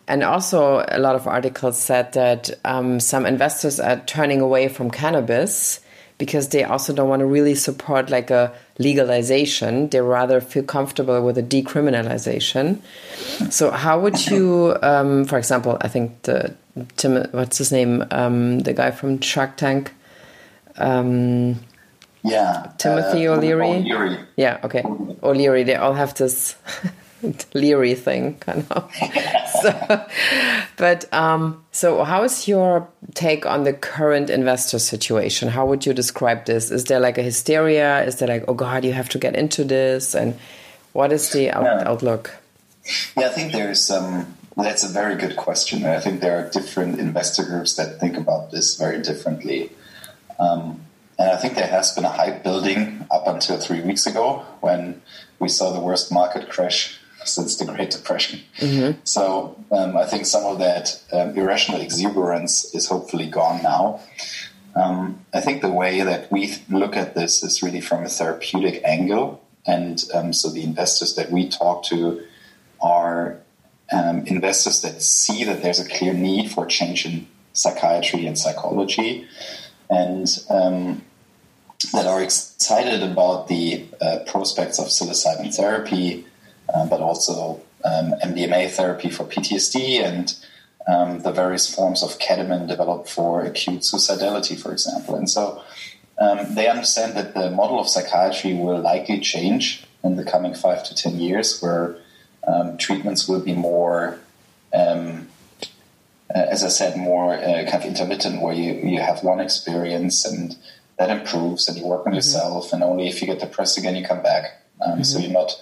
and 0.08 0.24
also 0.24 0.84
a 0.88 0.98
lot 0.98 1.14
of 1.14 1.26
articles 1.26 1.78
said 1.78 2.12
that 2.14 2.50
um, 2.64 2.98
some 2.98 3.26
investors 3.26 3.78
are 3.78 4.00
turning 4.06 4.40
away 4.40 4.68
from 4.68 4.90
cannabis 4.90 5.80
because 6.16 6.48
they 6.48 6.64
also 6.64 6.92
don't 6.92 7.08
want 7.08 7.20
to 7.20 7.26
really 7.26 7.54
support 7.54 8.10
like 8.10 8.30
a 8.30 8.52
legalization. 8.78 9.88
They 9.88 10.00
rather 10.00 10.40
feel 10.40 10.64
comfortable 10.64 11.22
with 11.24 11.38
a 11.38 11.42
decriminalization. 11.42 12.80
So 13.52 13.70
how 13.70 14.00
would 14.00 14.26
you, 14.30 14.76
um, 14.82 15.26
for 15.26 15.38
example, 15.38 15.78
I 15.80 15.88
think 15.88 16.22
the 16.22 16.54
Tim, 16.96 17.28
what's 17.32 17.58
his 17.58 17.72
name, 17.72 18.04
um, 18.10 18.60
the 18.60 18.72
guy 18.72 18.90
from 18.90 19.20
Shark 19.20 19.56
Tank, 19.56 19.92
um, 20.78 21.60
yeah, 22.22 22.72
Timothy 22.78 23.26
uh, 23.26 23.34
O'Leary. 23.34 23.66
O'Leary. 23.66 24.18
Yeah, 24.36 24.60
okay, 24.64 24.82
O'Leary. 25.22 25.62
They 25.64 25.76
all 25.76 25.94
have 25.94 26.14
this 26.14 26.56
leery 27.54 27.94
thing, 27.94 28.38
kind 28.38 28.66
of. 28.70 28.92
so, 29.62 30.06
but 30.76 31.12
um, 31.12 31.64
so, 31.72 32.04
how 32.04 32.22
is 32.24 32.48
your 32.48 32.88
take 33.14 33.46
on 33.46 33.64
the 33.64 33.72
current 33.72 34.30
investor 34.30 34.78
situation? 34.78 35.48
How 35.48 35.66
would 35.66 35.86
you 35.86 35.92
describe 35.92 36.44
this? 36.46 36.70
Is 36.70 36.84
there 36.84 37.00
like 37.00 37.18
a 37.18 37.22
hysteria? 37.22 38.04
Is 38.04 38.16
there 38.16 38.28
like, 38.28 38.44
oh 38.48 38.54
God, 38.54 38.84
you 38.84 38.92
have 38.92 39.08
to 39.10 39.18
get 39.18 39.36
into 39.36 39.64
this? 39.64 40.14
And 40.14 40.38
what 40.92 41.12
is 41.12 41.30
the 41.30 41.50
out 41.50 41.64
yeah. 41.64 41.88
outlook? 41.88 42.34
Yeah, 43.16 43.26
I 43.26 43.30
think 43.30 43.52
there's 43.52 43.90
um, 43.90 44.34
that's 44.56 44.84
a 44.84 44.88
very 44.88 45.16
good 45.16 45.36
question. 45.36 45.84
I 45.84 46.00
think 46.00 46.20
there 46.20 46.38
are 46.38 46.50
different 46.50 46.98
investor 46.98 47.44
groups 47.44 47.76
that 47.76 48.00
think 48.00 48.16
about 48.16 48.50
this 48.50 48.76
very 48.76 49.00
differently. 49.02 49.70
Um, 50.38 50.84
and 51.18 51.30
I 51.30 51.36
think 51.36 51.54
there 51.54 51.66
has 51.66 51.92
been 51.92 52.04
a 52.04 52.10
hype 52.10 52.44
building 52.44 53.06
up 53.10 53.26
until 53.26 53.58
three 53.58 53.80
weeks 53.80 54.06
ago 54.06 54.44
when 54.60 55.02
we 55.38 55.48
saw 55.48 55.72
the 55.72 55.80
worst 55.80 56.12
market 56.12 56.48
crash 56.48 56.98
since 57.24 57.56
the 57.56 57.64
Great 57.64 57.90
Depression. 57.90 58.40
Mm-hmm. 58.58 59.00
So 59.04 59.56
um, 59.72 59.96
I 59.96 60.06
think 60.06 60.26
some 60.26 60.44
of 60.44 60.58
that 60.60 61.02
um, 61.12 61.36
irrational 61.36 61.80
exuberance 61.80 62.74
is 62.74 62.86
hopefully 62.86 63.26
gone 63.26 63.62
now. 63.62 64.00
Um, 64.76 65.24
I 65.34 65.40
think 65.40 65.60
the 65.60 65.70
way 65.70 66.02
that 66.02 66.30
we 66.30 66.54
look 66.70 66.96
at 66.96 67.14
this 67.14 67.42
is 67.42 67.62
really 67.62 67.80
from 67.80 68.04
a 68.04 68.08
therapeutic 68.08 68.82
angle. 68.84 69.42
And 69.66 70.02
um, 70.14 70.32
so 70.32 70.50
the 70.50 70.62
investors 70.62 71.16
that 71.16 71.30
we 71.32 71.48
talk 71.48 71.82
to 71.84 72.22
are 72.80 73.38
um, 73.92 74.26
investors 74.26 74.82
that 74.82 75.02
see 75.02 75.44
that 75.44 75.62
there's 75.62 75.80
a 75.80 75.88
clear 75.88 76.14
need 76.14 76.50
for 76.50 76.64
change 76.66 77.04
in 77.06 77.26
psychiatry 77.52 78.26
and 78.26 78.38
psychology. 78.38 79.26
And 79.90 80.28
um, 80.50 81.02
that 81.92 82.06
are 82.06 82.22
excited 82.22 83.02
about 83.02 83.48
the 83.48 83.86
uh, 84.00 84.18
prospects 84.26 84.78
of 84.78 84.86
psilocybin 84.86 85.54
therapy, 85.54 86.26
uh, 86.74 86.86
but 86.86 87.00
also 87.00 87.60
um, 87.84 88.14
MDMA 88.22 88.70
therapy 88.70 89.10
for 89.10 89.24
PTSD 89.24 90.00
and 90.02 90.34
um, 90.88 91.20
the 91.20 91.32
various 91.32 91.72
forms 91.72 92.02
of 92.02 92.18
ketamine 92.18 92.66
developed 92.66 93.10
for 93.10 93.42
acute 93.42 93.82
suicidality, 93.82 94.58
for 94.58 94.72
example. 94.72 95.14
And 95.14 95.28
so 95.28 95.62
um, 96.18 96.54
they 96.54 96.66
understand 96.66 97.16
that 97.16 97.34
the 97.34 97.50
model 97.50 97.78
of 97.78 97.88
psychiatry 97.88 98.54
will 98.54 98.80
likely 98.80 99.20
change 99.20 99.84
in 100.02 100.16
the 100.16 100.24
coming 100.24 100.54
five 100.54 100.82
to 100.84 100.94
ten 100.94 101.20
years, 101.20 101.60
where 101.60 101.98
um, 102.46 102.76
treatments 102.78 103.28
will 103.28 103.40
be 103.40 103.54
more, 103.54 104.18
um, 104.74 105.28
uh, 106.34 106.46
as 106.50 106.64
I 106.64 106.68
said, 106.68 106.96
more 106.96 107.34
uh, 107.34 107.64
kind 107.70 107.82
of 107.82 107.84
intermittent, 107.84 108.42
where 108.42 108.54
you, 108.54 108.74
you 108.74 109.00
have 109.00 109.22
one 109.22 109.40
experience 109.40 110.24
and 110.24 110.56
that 110.98 111.10
improves 111.10 111.68
and 111.68 111.78
you 111.78 111.86
work 111.86 112.00
on 112.00 112.06
mm-hmm. 112.06 112.16
yourself, 112.16 112.72
and 112.72 112.82
only 112.82 113.08
if 113.08 113.20
you 113.20 113.26
get 113.26 113.40
depressed 113.40 113.78
again, 113.78 113.96
you 113.96 114.04
come 114.04 114.22
back. 114.22 114.62
Um, 114.84 114.92
mm-hmm. 114.92 115.02
So 115.02 115.18
you're 115.18 115.30
not 115.30 115.52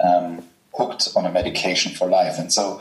um, 0.00 0.46
hooked 0.74 1.08
on 1.16 1.26
a 1.26 1.32
medication 1.32 1.92
for 1.92 2.08
life. 2.08 2.38
And 2.38 2.52
so 2.52 2.80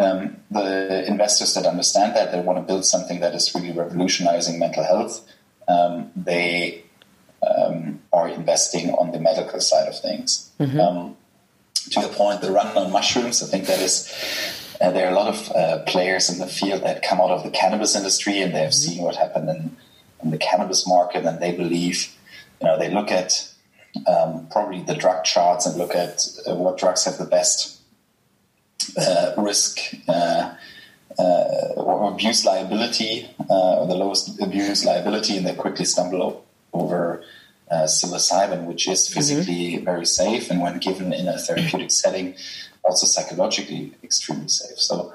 um, 0.00 0.36
the 0.50 1.04
investors 1.06 1.54
that 1.54 1.66
understand 1.66 2.16
that, 2.16 2.32
they 2.32 2.40
want 2.40 2.58
to 2.58 2.62
build 2.62 2.84
something 2.84 3.20
that 3.20 3.34
is 3.34 3.54
really 3.54 3.72
revolutionizing 3.72 4.58
mental 4.58 4.82
health. 4.82 5.24
Um, 5.68 6.10
they 6.16 6.82
um, 7.46 8.00
are 8.12 8.28
investing 8.28 8.90
on 8.90 9.12
the 9.12 9.20
medical 9.20 9.60
side 9.60 9.88
of 9.88 9.98
things. 10.00 10.50
Mm-hmm. 10.58 10.80
Um, 10.80 11.16
to 11.90 12.00
the 12.00 12.08
point, 12.08 12.40
the 12.40 12.50
run 12.50 12.76
on 12.76 12.90
mushrooms, 12.90 13.42
I 13.42 13.46
think 13.46 13.66
that 13.66 13.78
is. 13.78 14.10
Uh, 14.80 14.90
there 14.90 15.06
are 15.06 15.12
a 15.12 15.14
lot 15.14 15.28
of 15.28 15.52
uh, 15.52 15.78
players 15.86 16.28
in 16.30 16.38
the 16.38 16.46
field 16.46 16.82
that 16.82 17.02
come 17.02 17.20
out 17.20 17.30
of 17.30 17.44
the 17.44 17.50
cannabis 17.50 17.94
industry 17.94 18.40
and 18.40 18.54
they 18.54 18.60
have 18.60 18.70
mm-hmm. 18.70 18.92
seen 18.92 19.02
what 19.02 19.16
happened 19.16 19.48
in, 19.48 19.76
in 20.22 20.30
the 20.30 20.38
cannabis 20.38 20.86
market 20.86 21.24
and 21.24 21.40
they 21.40 21.52
believe, 21.52 22.14
you 22.60 22.66
know, 22.66 22.78
they 22.78 22.90
look 22.90 23.10
at 23.10 23.54
um, 24.06 24.48
probably 24.50 24.82
the 24.82 24.94
drug 24.94 25.24
charts 25.24 25.66
and 25.66 25.76
look 25.76 25.94
at 25.94 26.26
uh, 26.48 26.54
what 26.54 26.78
drugs 26.78 27.04
have 27.04 27.18
the 27.18 27.24
best 27.24 27.80
uh, 28.98 29.32
risk 29.38 29.78
uh, 30.08 30.54
uh 31.18 31.22
or 31.76 32.12
abuse 32.12 32.44
liability, 32.44 33.30
uh, 33.48 33.76
or 33.76 33.86
the 33.86 33.94
lowest 33.94 34.40
abuse 34.42 34.84
liability, 34.84 35.36
and 35.36 35.46
they 35.46 35.54
quickly 35.54 35.84
stumble 35.84 36.44
over 36.72 37.24
uh, 37.70 37.84
psilocybin, 37.84 38.64
which 38.64 38.88
is 38.88 39.00
mm-hmm. 39.00 39.14
physically 39.14 39.72
mm-hmm. 39.74 39.84
very 39.84 40.06
safe, 40.06 40.50
and 40.50 40.60
when 40.60 40.78
given 40.78 41.12
in 41.12 41.28
a 41.28 41.38
therapeutic 41.38 41.90
setting, 41.90 42.34
also 42.84 43.06
psychologically 43.06 43.92
extremely 44.02 44.48
safe. 44.48 44.78
So 44.78 45.12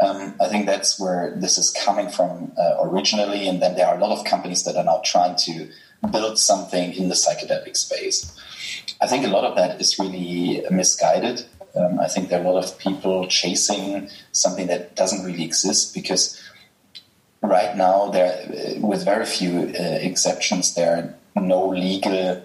um, 0.00 0.34
I 0.40 0.48
think 0.48 0.66
that's 0.66 0.98
where 0.98 1.34
this 1.36 1.58
is 1.58 1.70
coming 1.70 2.08
from 2.08 2.52
originally, 2.80 3.46
and 3.48 3.62
then 3.62 3.76
there 3.76 3.86
are 3.86 3.96
a 3.96 4.00
lot 4.00 4.16
of 4.18 4.24
companies 4.24 4.64
that 4.64 4.76
are 4.76 4.84
now 4.84 5.00
trying 5.04 5.36
to 5.36 5.68
build 6.10 6.38
something 6.38 6.92
in 6.92 7.08
the 7.08 7.14
psychedelic 7.14 7.76
space. 7.76 8.36
I 9.00 9.06
think 9.06 9.24
a 9.24 9.28
lot 9.28 9.44
of 9.44 9.56
that 9.56 9.80
is 9.80 9.98
really 9.98 10.64
misguided. 10.70 11.46
Um, 11.76 11.98
I 11.98 12.06
think 12.06 12.28
there 12.28 12.40
are 12.40 12.44
a 12.44 12.50
lot 12.50 12.64
of 12.64 12.78
people 12.78 13.26
chasing 13.26 14.08
something 14.32 14.66
that 14.68 14.94
doesn't 14.94 15.24
really 15.24 15.44
exist 15.44 15.92
because 15.94 16.40
right 17.42 17.76
now, 17.76 18.10
there, 18.10 18.44
with 18.78 19.04
very 19.04 19.26
few 19.26 19.72
uh, 19.78 19.98
exceptions, 20.00 20.74
there 20.74 21.14
are 21.34 21.40
no 21.40 21.68
legal 21.68 22.42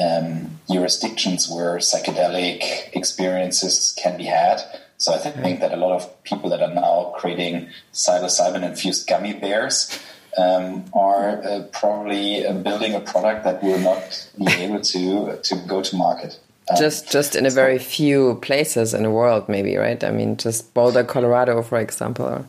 um, 0.00 0.60
jurisdictions 0.70 1.48
where 1.48 1.76
psychedelic 1.76 2.94
experiences 2.94 3.94
can 3.96 4.16
be 4.16 4.24
had. 4.24 4.62
So 4.98 5.14
I 5.14 5.18
think, 5.18 5.60
that 5.60 5.72
a 5.72 5.76
lot 5.76 5.92
of 5.92 6.24
people 6.24 6.50
that 6.50 6.60
are 6.60 6.74
now 6.74 7.14
creating 7.16 7.68
psilocybin 7.92 8.64
infused 8.64 9.06
gummy 9.06 9.32
bears 9.32 9.96
um, 10.36 10.84
are 10.92 11.42
uh, 11.42 11.62
probably 11.72 12.44
uh, 12.44 12.52
building 12.52 12.94
a 12.94 13.00
product 13.00 13.44
that 13.44 13.62
will 13.62 13.78
not 13.78 14.28
be 14.36 14.52
able 14.64 14.80
to 14.80 15.38
to 15.42 15.56
go 15.66 15.82
to 15.82 15.96
market. 15.96 16.38
Um, 16.68 16.76
just 16.76 17.10
just 17.10 17.36
in 17.36 17.46
a 17.46 17.50
very 17.50 17.78
few 17.78 18.36
places 18.42 18.92
in 18.92 19.04
the 19.04 19.10
world, 19.10 19.48
maybe 19.48 19.76
right? 19.76 20.02
I 20.02 20.10
mean, 20.10 20.36
just 20.36 20.74
Boulder, 20.74 21.04
Colorado, 21.04 21.62
for 21.62 21.78
example. 21.78 22.44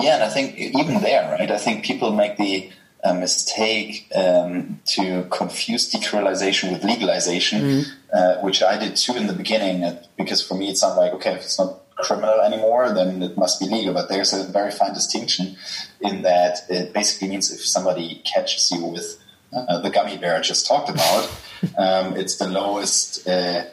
Yeah, 0.00 0.14
and 0.14 0.24
I 0.24 0.28
think 0.28 0.56
even 0.56 1.02
there, 1.02 1.30
right? 1.30 1.50
I 1.50 1.58
think 1.58 1.84
people 1.84 2.12
make 2.12 2.36
the 2.36 2.70
uh, 3.08 3.14
mistake 3.14 4.10
um, 4.14 4.80
to 4.84 5.26
confuse 5.30 5.92
decriminalization 5.92 6.72
with 6.72 6.84
legalization, 6.84 7.60
mm. 7.62 7.84
uh, 8.12 8.40
which 8.40 8.62
I 8.62 8.78
did 8.78 8.96
too 8.96 9.14
in 9.14 9.26
the 9.26 9.32
beginning. 9.32 9.98
Because 10.16 10.46
for 10.46 10.54
me, 10.54 10.70
it 10.70 10.76
sounded 10.76 11.00
like 11.00 11.12
okay, 11.14 11.32
if 11.32 11.42
it's 11.42 11.58
not 11.58 11.80
criminal 11.96 12.40
anymore, 12.40 12.92
then 12.92 13.22
it 13.22 13.36
must 13.36 13.60
be 13.60 13.66
legal. 13.66 13.92
But 13.94 14.08
there's 14.08 14.32
a 14.32 14.44
very 14.44 14.70
fine 14.70 14.94
distinction 14.94 15.56
in 16.00 16.22
that 16.22 16.60
it 16.68 16.92
basically 16.92 17.28
means 17.28 17.52
if 17.52 17.64
somebody 17.64 18.22
catches 18.24 18.70
you 18.70 18.84
with 18.84 19.20
uh, 19.52 19.80
the 19.80 19.90
gummy 19.90 20.16
bear 20.18 20.36
I 20.36 20.40
just 20.40 20.66
talked 20.66 20.90
about, 20.90 21.24
um, 21.78 22.16
it's 22.16 22.36
the 22.36 22.48
lowest 22.48 23.26
uh, 23.28 23.64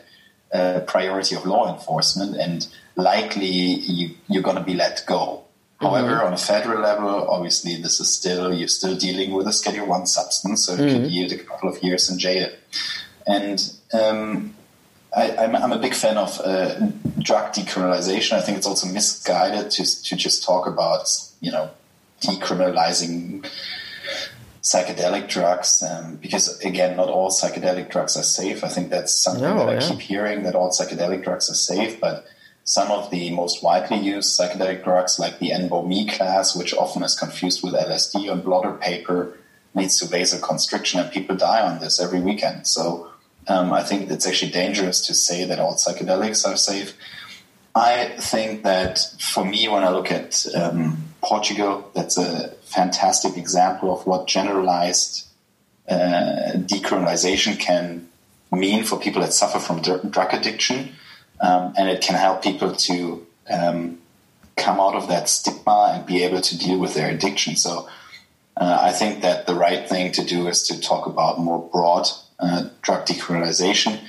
uh, 0.53 0.81
priority 0.81 1.35
of 1.35 1.45
law 1.45 1.73
enforcement, 1.73 2.35
and 2.37 2.67
likely 2.95 3.47
you, 3.47 4.15
you're 4.27 4.43
going 4.43 4.57
to 4.57 4.63
be 4.63 4.73
let 4.73 5.03
go. 5.07 5.44
Mm-hmm. 5.81 5.85
However, 5.85 6.23
on 6.23 6.33
a 6.33 6.37
federal 6.37 6.81
level, 6.81 7.27
obviously, 7.29 7.81
this 7.81 7.99
is 7.99 8.09
still 8.11 8.53
you're 8.53 8.67
still 8.67 8.95
dealing 8.95 9.33
with 9.33 9.47
a 9.47 9.53
Schedule 9.53 9.87
One 9.87 10.05
substance, 10.05 10.65
so 10.65 10.73
it 10.73 10.79
mm-hmm. 10.79 11.03
could 11.03 11.11
yield 11.11 11.31
a 11.33 11.37
couple 11.39 11.69
of 11.69 11.83
years 11.83 12.09
in 12.09 12.17
jail. 12.17 12.49
And 13.27 13.73
um, 13.93 14.55
I, 15.15 15.31
am 15.45 15.71
a 15.71 15.79
big 15.79 15.93
fan 15.93 16.17
of 16.17 16.39
uh, 16.43 16.75
drug 17.19 17.53
decriminalization. 17.53 18.33
I 18.33 18.41
think 18.41 18.57
it's 18.57 18.67
also 18.67 18.87
misguided 18.87 19.71
to 19.71 20.03
to 20.03 20.15
just 20.15 20.43
talk 20.43 20.67
about 20.67 21.07
you 21.41 21.51
know 21.51 21.69
decriminalizing 22.21 23.45
psychedelic 24.61 25.29
drugs 25.29 25.83
um, 25.83 26.15
because 26.15 26.59
again 26.61 26.97
not 26.97 27.07
all 27.07 27.29
psychedelic 27.29 27.91
drugs 27.91 28.17
are 28.17 28.23
safe 28.23 28.63
i 28.63 28.67
think 28.67 28.89
that's 28.89 29.13
something 29.13 29.43
no, 29.43 29.63
that 29.63 29.79
yeah. 29.79 29.85
i 29.85 29.89
keep 29.91 29.99
hearing 29.99 30.41
that 30.41 30.55
all 30.55 30.71
psychedelic 30.71 31.23
drugs 31.23 31.51
are 31.51 31.53
safe 31.53 31.99
but 32.01 32.25
some 32.65 32.91
of 32.91 33.09
the 33.11 33.29
most 33.31 33.63
widely 33.63 33.97
used 33.97 34.37
psychedelic 34.37 34.83
drugs 34.83 35.17
like 35.17 35.39
the 35.39 35.51
NBOMe 35.51 36.09
class 36.11 36.55
which 36.55 36.73
often 36.73 37.03
is 37.03 37.17
confused 37.17 37.63
with 37.63 37.73
lsd 37.73 38.31
on 38.31 38.41
blotter 38.41 38.73
paper 38.73 39.37
leads 39.73 39.99
to 39.99 40.05
vasoconstriction 40.05 41.01
and 41.01 41.11
people 41.11 41.35
die 41.35 41.61
on 41.61 41.79
this 41.79 41.99
every 41.99 42.19
weekend 42.19 42.67
so 42.67 43.09
um, 43.47 43.71
I 43.73 43.83
think 43.83 44.09
it's 44.09 44.27
actually 44.27 44.51
dangerous 44.51 45.05
to 45.07 45.13
say 45.13 45.45
that 45.45 45.59
all 45.59 45.75
psychedelics 45.75 46.47
are 46.47 46.57
safe. 46.57 46.93
I 47.75 48.05
think 48.17 48.63
that 48.63 48.99
for 49.19 49.45
me, 49.45 49.67
when 49.67 49.83
I 49.83 49.89
look 49.89 50.11
at 50.11 50.45
um, 50.55 51.03
Portugal, 51.21 51.89
that's 51.93 52.17
a 52.17 52.49
fantastic 52.63 53.37
example 53.37 53.93
of 53.93 54.07
what 54.07 54.27
generalized 54.27 55.27
uh, 55.87 56.53
decriminalization 56.55 57.59
can 57.59 58.07
mean 58.51 58.83
for 58.83 58.97
people 58.97 59.21
that 59.21 59.33
suffer 59.33 59.59
from 59.59 59.81
drug 59.81 60.33
addiction. 60.33 60.95
Um, 61.39 61.73
and 61.77 61.89
it 61.89 62.01
can 62.01 62.15
help 62.15 62.41
people 62.41 62.73
to 62.73 63.25
um, 63.49 63.99
come 64.55 64.79
out 64.79 64.95
of 64.95 65.07
that 65.09 65.29
stigma 65.29 65.93
and 65.95 66.05
be 66.05 66.23
able 66.23 66.41
to 66.41 66.57
deal 66.57 66.79
with 66.79 66.93
their 66.93 67.09
addiction. 67.09 67.55
So 67.55 67.89
uh, 68.57 68.79
I 68.81 68.91
think 68.91 69.21
that 69.21 69.47
the 69.47 69.55
right 69.55 69.87
thing 69.87 70.11
to 70.13 70.23
do 70.23 70.47
is 70.47 70.63
to 70.67 70.79
talk 70.79 71.07
about 71.07 71.39
more 71.39 71.69
broad 71.71 72.07
uh, 72.39 72.69
drug 72.81 73.05
decriminalization, 73.05 73.99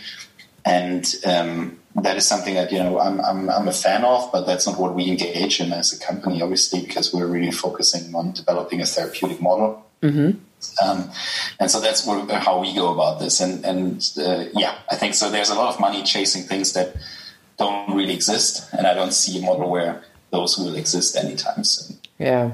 and 0.64 1.04
um, 1.24 1.78
that 1.96 2.16
is 2.16 2.26
something 2.26 2.54
that 2.54 2.70
you 2.70 2.78
know 2.78 2.98
I'm, 3.00 3.20
I'm, 3.20 3.48
I'm 3.48 3.68
a 3.68 3.72
fan 3.72 4.04
of, 4.04 4.30
but 4.32 4.46
that's 4.46 4.66
not 4.66 4.78
what 4.78 4.94
we 4.94 5.08
engage 5.08 5.60
in 5.60 5.72
as 5.72 5.92
a 5.92 5.98
company, 5.98 6.42
obviously, 6.42 6.80
because 6.80 7.12
we're 7.12 7.26
really 7.26 7.50
focusing 7.50 8.14
on 8.14 8.32
developing 8.32 8.80
a 8.80 8.86
therapeutic 8.86 9.40
model. 9.40 9.85
Mm-hmm. 10.06 10.88
Um, 10.88 11.10
and 11.60 11.70
so 11.70 11.80
that's 11.80 12.06
what, 12.06 12.30
how 12.30 12.60
we 12.60 12.74
go 12.74 12.92
about 12.92 13.20
this. 13.20 13.40
And, 13.40 13.64
and 13.64 14.10
uh, 14.18 14.46
yeah, 14.54 14.76
I 14.90 14.96
think 14.96 15.14
so. 15.14 15.30
There's 15.30 15.50
a 15.50 15.54
lot 15.54 15.72
of 15.72 15.80
money 15.80 16.02
chasing 16.02 16.42
things 16.42 16.72
that 16.72 16.96
don't 17.58 17.94
really 17.94 18.14
exist, 18.14 18.68
and 18.72 18.86
I 18.86 18.94
don't 18.94 19.12
see 19.12 19.38
a 19.38 19.42
model 19.42 19.70
where 19.70 20.02
those 20.30 20.58
will 20.58 20.74
exist 20.74 21.16
anytime 21.16 21.64
soon. 21.64 21.98
Yeah. 22.18 22.52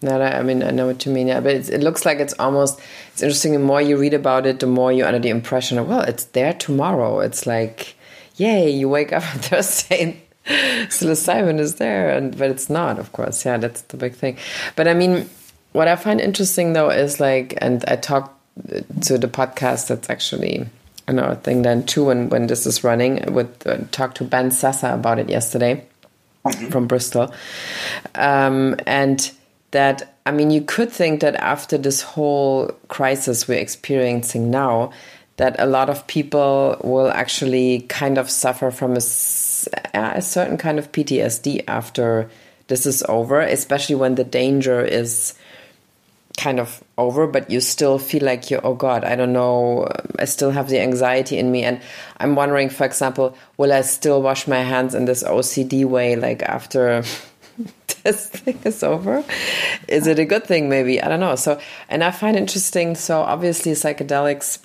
No, 0.00 0.20
I 0.22 0.42
mean, 0.42 0.62
I 0.62 0.70
know 0.70 0.86
what 0.86 1.04
you 1.04 1.12
mean. 1.12 1.26
Yeah, 1.26 1.40
but 1.40 1.54
it 1.68 1.80
looks 1.80 2.06
like 2.06 2.18
it's 2.18 2.34
almost, 2.34 2.78
it's 3.12 3.22
interesting. 3.22 3.52
The 3.52 3.58
more 3.58 3.82
you 3.82 3.96
read 3.96 4.14
about 4.14 4.46
it, 4.46 4.60
the 4.60 4.66
more 4.66 4.92
you're 4.92 5.08
under 5.08 5.18
the 5.18 5.28
impression 5.28 5.76
of, 5.76 5.88
well, 5.88 6.02
it's 6.02 6.24
there 6.26 6.52
tomorrow. 6.52 7.18
It's 7.18 7.46
like, 7.46 7.96
yay, 8.36 8.70
you 8.70 8.88
wake 8.88 9.12
up 9.12 9.24
on 9.34 9.40
Thursday 9.40 10.02
and 10.46 10.88
psilocybin 10.88 11.58
is 11.66 11.76
there. 11.76 12.10
And, 12.10 12.38
but 12.38 12.48
it's 12.50 12.70
not, 12.70 13.00
of 13.00 13.10
course. 13.10 13.44
Yeah, 13.44 13.56
that's 13.56 13.82
the 13.82 13.96
big 13.96 14.14
thing. 14.14 14.38
But 14.76 14.86
I 14.86 14.94
mean, 14.94 15.28
what 15.78 15.86
I 15.86 15.94
find 15.94 16.20
interesting 16.20 16.72
though 16.72 16.90
is 16.90 17.20
like, 17.20 17.56
and 17.58 17.84
I 17.86 17.94
talked 17.94 18.34
to 19.02 19.16
the 19.16 19.28
podcast 19.28 19.86
that's 19.86 20.10
actually 20.10 20.66
another 21.06 21.36
thing 21.36 21.62
then 21.62 21.86
too 21.86 22.06
when, 22.06 22.28
when 22.30 22.48
this 22.48 22.66
is 22.66 22.82
running 22.82 23.32
with 23.32 23.64
uh, 23.64 23.78
talked 23.92 24.16
to 24.16 24.24
Ben 24.24 24.50
Sessa 24.50 24.92
about 24.92 25.20
it 25.20 25.30
yesterday 25.30 25.74
mm 26.44 26.50
-hmm. 26.50 26.70
from 26.72 26.86
Bristol. 26.88 27.32
Um, 28.14 28.74
and 28.86 29.32
that 29.70 30.02
I 30.26 30.32
mean, 30.32 30.50
you 30.50 30.62
could 30.64 30.92
think 30.92 31.20
that 31.20 31.34
after 31.36 31.78
this 31.78 32.02
whole 32.02 32.74
crisis 32.88 33.46
we're 33.48 33.62
experiencing 33.62 34.50
now, 34.50 34.90
that 35.36 35.60
a 35.60 35.66
lot 35.66 35.88
of 35.88 36.06
people 36.06 36.76
will 36.82 37.10
actually 37.22 37.86
kind 38.00 38.18
of 38.18 38.30
suffer 38.30 38.70
from 38.72 38.92
a, 38.92 39.02
a 39.94 40.22
certain 40.22 40.56
kind 40.56 40.78
of 40.78 40.90
PTSD 40.90 41.62
after 41.66 42.28
this 42.66 42.86
is 42.86 43.02
over, 43.08 43.40
especially 43.40 43.98
when 43.98 44.14
the 44.14 44.24
danger 44.24 44.84
is 44.84 45.34
kind 46.38 46.60
of 46.60 46.82
over, 46.96 47.26
but 47.26 47.50
you 47.50 47.60
still 47.60 47.98
feel 47.98 48.24
like 48.24 48.50
you, 48.50 48.60
oh 48.62 48.74
God, 48.74 49.04
I 49.04 49.16
don't 49.16 49.32
know, 49.32 49.88
I 50.18 50.24
still 50.24 50.52
have 50.52 50.68
the 50.68 50.80
anxiety 50.80 51.36
in 51.36 51.50
me. 51.50 51.64
And 51.64 51.82
I'm 52.18 52.36
wondering, 52.36 52.70
for 52.70 52.86
example, 52.86 53.36
will 53.58 53.72
I 53.72 53.82
still 53.82 54.22
wash 54.22 54.46
my 54.46 54.60
hands 54.60 54.94
in 54.94 55.04
this 55.04 55.22
OCD 55.24 55.84
way, 55.84 56.16
like 56.16 56.42
after 56.42 57.02
this 58.04 58.28
thing 58.28 58.58
is 58.64 58.82
over? 58.82 59.24
Is 59.88 60.06
it 60.06 60.18
a 60.18 60.24
good 60.24 60.44
thing? 60.44 60.68
Maybe. 60.68 61.02
I 61.02 61.08
don't 61.08 61.20
know. 61.20 61.34
So, 61.34 61.60
and 61.88 62.04
I 62.04 62.12
find 62.12 62.36
interesting. 62.36 62.94
So, 62.94 63.20
obviously, 63.20 63.72
psychedelics 63.72 64.60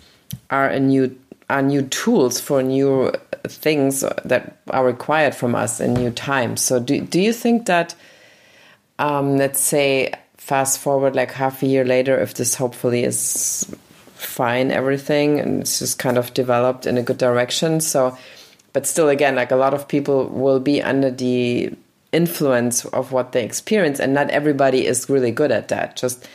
are 0.50 0.68
a 0.70 0.80
new 0.80 1.18
are 1.50 1.62
new 1.62 1.82
tools 1.82 2.40
for 2.40 2.64
new 2.64 3.12
things 3.48 4.02
that 4.24 4.58
are 4.70 4.86
required 4.86 5.36
from 5.36 5.56
us 5.56 5.80
in 5.80 5.94
new 5.94 6.12
times. 6.12 6.62
So, 6.62 6.80
do 6.80 7.02
do 7.02 7.20
you 7.20 7.34
think 7.34 7.66
that, 7.66 7.96
um, 9.00 9.38
let's 9.38 9.60
say, 9.60 10.14
fast 10.44 10.78
forward 10.78 11.16
like 11.16 11.32
half 11.32 11.64
a 11.64 11.66
year 11.66 11.86
later, 11.86 12.20
if 12.20 12.34
this 12.34 12.56
hopefully 12.56 13.06
is 13.06 13.66
fine, 14.16 14.72
everything, 14.72 15.40
and 15.40 15.62
it's 15.62 15.80
just 15.80 15.98
kind 16.00 16.18
of 16.18 16.34
developed 16.34 16.86
in 16.86 16.98
a 16.98 17.02
good 17.02 17.18
direction. 17.18 17.80
So, 17.80 18.18
but 18.74 18.86
still, 18.86 19.08
again, 19.08 19.36
like 19.36 19.52
a 19.52 19.56
lot 19.56 19.74
of 19.74 19.88
people 19.88 20.28
will 20.28 20.60
be 20.60 20.84
under 20.84 21.10
the 21.10 21.72
influence 22.12 22.84
of 22.84 23.14
what 23.14 23.32
they 23.32 23.46
experience, 23.46 24.02
and 24.02 24.14
not 24.14 24.30
everybody 24.32 24.86
is 24.86 25.10
really 25.10 25.32
good 25.32 25.50
at 25.50 25.70
that. 25.70 25.96
Just 25.96 26.28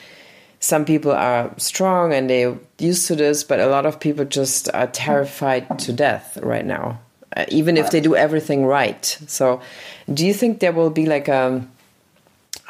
some 0.58 0.86
people 0.86 1.12
are 1.12 1.52
strong 1.58 2.14
and 2.14 2.30
they're 2.30 2.58
used 2.78 3.06
to 3.08 3.14
this, 3.14 3.44
but 3.44 3.60
a 3.60 3.66
lot 3.66 3.84
of 3.84 4.00
people 4.00 4.24
just 4.24 4.72
are 4.72 4.86
terrified 4.86 5.78
to 5.80 5.92
death 5.92 6.38
right 6.42 6.64
now, 6.64 6.98
uh, 7.36 7.44
even 7.48 7.76
if 7.76 7.90
they 7.90 8.00
do 8.00 8.16
everything 8.16 8.64
right. 8.64 9.04
So, 9.26 9.60
do 10.12 10.26
you 10.26 10.32
think 10.32 10.60
there 10.60 10.72
will 10.72 10.90
be 10.90 11.04
like 11.04 11.28
a 11.28 11.62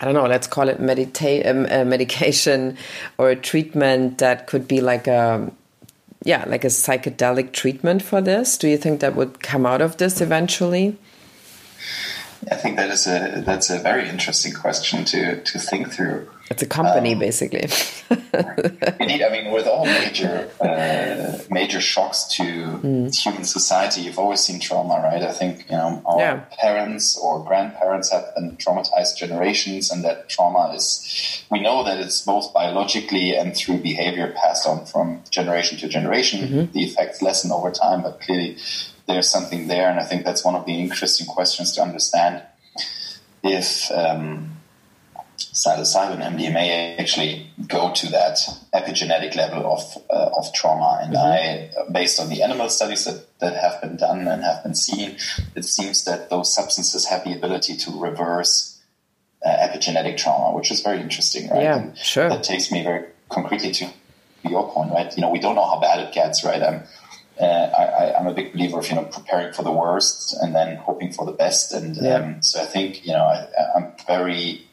I 0.00 0.04
don't 0.04 0.14
know, 0.14 0.26
let's 0.26 0.46
call 0.46 0.68
it 0.68 0.80
medita- 0.80 1.46
um, 1.46 1.66
a 1.66 1.84
medication 1.84 2.76
or 3.18 3.30
a 3.30 3.36
treatment 3.36 4.18
that 4.18 4.46
could 4.46 4.68
be 4.68 4.80
like 4.80 5.06
a 5.06 5.50
yeah, 6.24 6.44
like 6.46 6.64
a 6.64 6.68
psychedelic 6.68 7.52
treatment 7.52 8.02
for 8.02 8.20
this. 8.20 8.58
Do 8.58 8.68
you 8.68 8.76
think 8.76 9.00
that 9.00 9.14
would 9.14 9.40
come 9.40 9.64
out 9.64 9.80
of 9.80 9.96
this 9.98 10.20
eventually? 10.20 10.96
I 12.50 12.56
think 12.56 12.76
that 12.76 12.90
is 12.90 13.06
a 13.06 13.42
that's 13.44 13.70
a 13.70 13.78
very 13.78 14.08
interesting 14.08 14.52
question 14.52 15.04
to 15.06 15.42
to 15.42 15.58
think 15.58 15.92
through. 15.92 16.28
It's 16.50 16.62
a 16.62 16.66
company, 16.66 17.12
um, 17.12 17.18
basically. 17.18 17.68
indeed, 19.00 19.22
I 19.22 19.28
mean, 19.30 19.52
with 19.52 19.66
all 19.66 19.84
major 19.84 20.48
uh, 20.60 21.38
major 21.50 21.80
shocks 21.80 22.24
to 22.36 22.42
mm. 22.42 23.14
human 23.14 23.44
society, 23.44 24.02
you've 24.02 24.18
always 24.18 24.40
seen 24.40 24.58
trauma, 24.58 24.94
right? 25.02 25.22
I 25.22 25.32
think 25.32 25.66
you 25.70 25.76
know 25.76 26.02
our 26.06 26.18
yeah. 26.18 26.44
parents 26.58 27.18
or 27.18 27.44
grandparents 27.44 28.10
have 28.10 28.34
been 28.34 28.56
traumatized 28.56 29.16
generations, 29.18 29.90
and 29.90 30.04
that 30.04 30.28
trauma 30.30 30.72
is 30.74 31.44
we 31.50 31.60
know 31.60 31.84
that 31.84 31.98
it's 31.98 32.22
both 32.22 32.54
biologically 32.54 33.36
and 33.36 33.54
through 33.54 33.78
behavior 33.78 34.32
passed 34.34 34.66
on 34.66 34.86
from 34.86 35.22
generation 35.30 35.78
to 35.78 35.88
generation. 35.88 36.40
Mm-hmm. 36.40 36.72
The 36.72 36.84
effects 36.84 37.20
lessen 37.20 37.52
over 37.52 37.70
time, 37.70 38.02
but 38.02 38.20
clearly 38.20 38.56
there's 39.06 39.28
something 39.28 39.68
there, 39.68 39.90
and 39.90 40.00
I 40.00 40.04
think 40.04 40.24
that's 40.24 40.44
one 40.44 40.54
of 40.54 40.64
the 40.64 40.80
interesting 40.80 41.26
questions 41.26 41.72
to 41.72 41.82
understand 41.82 42.42
if. 43.42 43.90
Um, 43.90 44.57
psilocybin 45.58 46.20
MDMA 46.22 46.98
actually 46.98 47.50
go 47.66 47.92
to 47.92 48.08
that 48.10 48.38
epigenetic 48.72 49.34
level 49.34 49.72
of 49.72 49.82
uh, 50.10 50.30
of 50.38 50.52
trauma. 50.52 51.00
And 51.02 51.14
mm-hmm. 51.14 51.88
I, 51.88 51.92
based 51.92 52.20
on 52.20 52.28
the 52.28 52.42
animal 52.42 52.68
studies 52.68 53.04
that, 53.04 53.26
that 53.40 53.54
have 53.56 53.80
been 53.80 53.96
done 53.96 54.28
and 54.28 54.42
have 54.42 54.62
been 54.62 54.74
seen, 54.74 55.16
it 55.56 55.64
seems 55.64 56.04
that 56.04 56.30
those 56.30 56.54
substances 56.54 57.06
have 57.06 57.24
the 57.24 57.34
ability 57.34 57.76
to 57.76 58.00
reverse 58.00 58.78
uh, 59.44 59.48
epigenetic 59.48 60.16
trauma, 60.16 60.56
which 60.56 60.70
is 60.70 60.80
very 60.80 61.00
interesting, 61.00 61.48
right? 61.50 61.62
Yeah, 61.62 61.78
and 61.78 61.98
sure. 61.98 62.28
That 62.28 62.44
takes 62.44 62.70
me 62.70 62.82
very 62.82 63.06
concretely 63.28 63.72
to 63.72 63.88
your 64.48 64.70
point, 64.72 64.92
right? 64.92 65.14
You 65.16 65.22
know, 65.22 65.30
we 65.30 65.40
don't 65.40 65.56
know 65.56 65.66
how 65.66 65.80
bad 65.80 66.00
it 66.00 66.12
gets, 66.12 66.44
right? 66.44 66.62
I'm 66.62 66.82
uh, 67.40 67.44
I, 67.44 68.18
am 68.18 68.26
a 68.26 68.34
big 68.34 68.52
believer 68.52 68.80
of 68.80 68.88
you 68.88 68.96
know 68.96 69.04
preparing 69.04 69.52
for 69.52 69.62
the 69.62 69.70
worst 69.70 70.36
and 70.42 70.54
then 70.54 70.76
hoping 70.76 71.12
for 71.12 71.24
the 71.24 71.32
best, 71.32 71.72
and 71.72 71.96
yeah. 71.96 72.14
um, 72.16 72.42
so 72.42 72.60
I 72.60 72.66
think 72.66 73.06
you 73.06 73.12
know 73.12 73.24
I, 73.24 73.46
I'm 73.76 73.92
very 74.06 74.67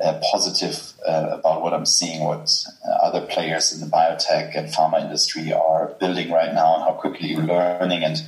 uh, 0.00 0.20
positive 0.30 0.92
uh, 1.06 1.38
about 1.38 1.62
what 1.62 1.74
I'm 1.74 1.86
seeing, 1.86 2.22
what 2.22 2.50
uh, 2.86 2.90
other 2.90 3.20
players 3.26 3.72
in 3.72 3.80
the 3.80 3.86
biotech 3.86 4.56
and 4.56 4.68
pharma 4.68 5.02
industry 5.02 5.52
are 5.52 5.94
building 6.00 6.30
right 6.30 6.54
now, 6.54 6.74
and 6.74 6.84
how 6.84 6.92
quickly 6.92 7.28
you're 7.28 7.42
learning, 7.42 8.04
and 8.04 8.22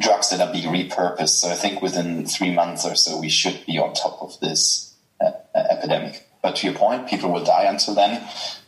drugs 0.00 0.30
that 0.30 0.40
are 0.40 0.52
being 0.52 0.68
repurposed. 0.68 1.40
So 1.40 1.48
I 1.48 1.54
think 1.54 1.82
within 1.82 2.26
three 2.26 2.52
months 2.52 2.84
or 2.84 2.96
so, 2.96 3.20
we 3.20 3.28
should 3.28 3.64
be 3.66 3.78
on 3.78 3.94
top 3.94 4.20
of 4.20 4.38
this 4.40 4.94
uh, 5.20 5.32
epidemic. 5.54 6.26
But 6.42 6.56
to 6.56 6.66
your 6.66 6.76
point, 6.76 7.08
people 7.08 7.32
will 7.32 7.44
die 7.44 7.64
until 7.64 7.94
then. 7.94 8.22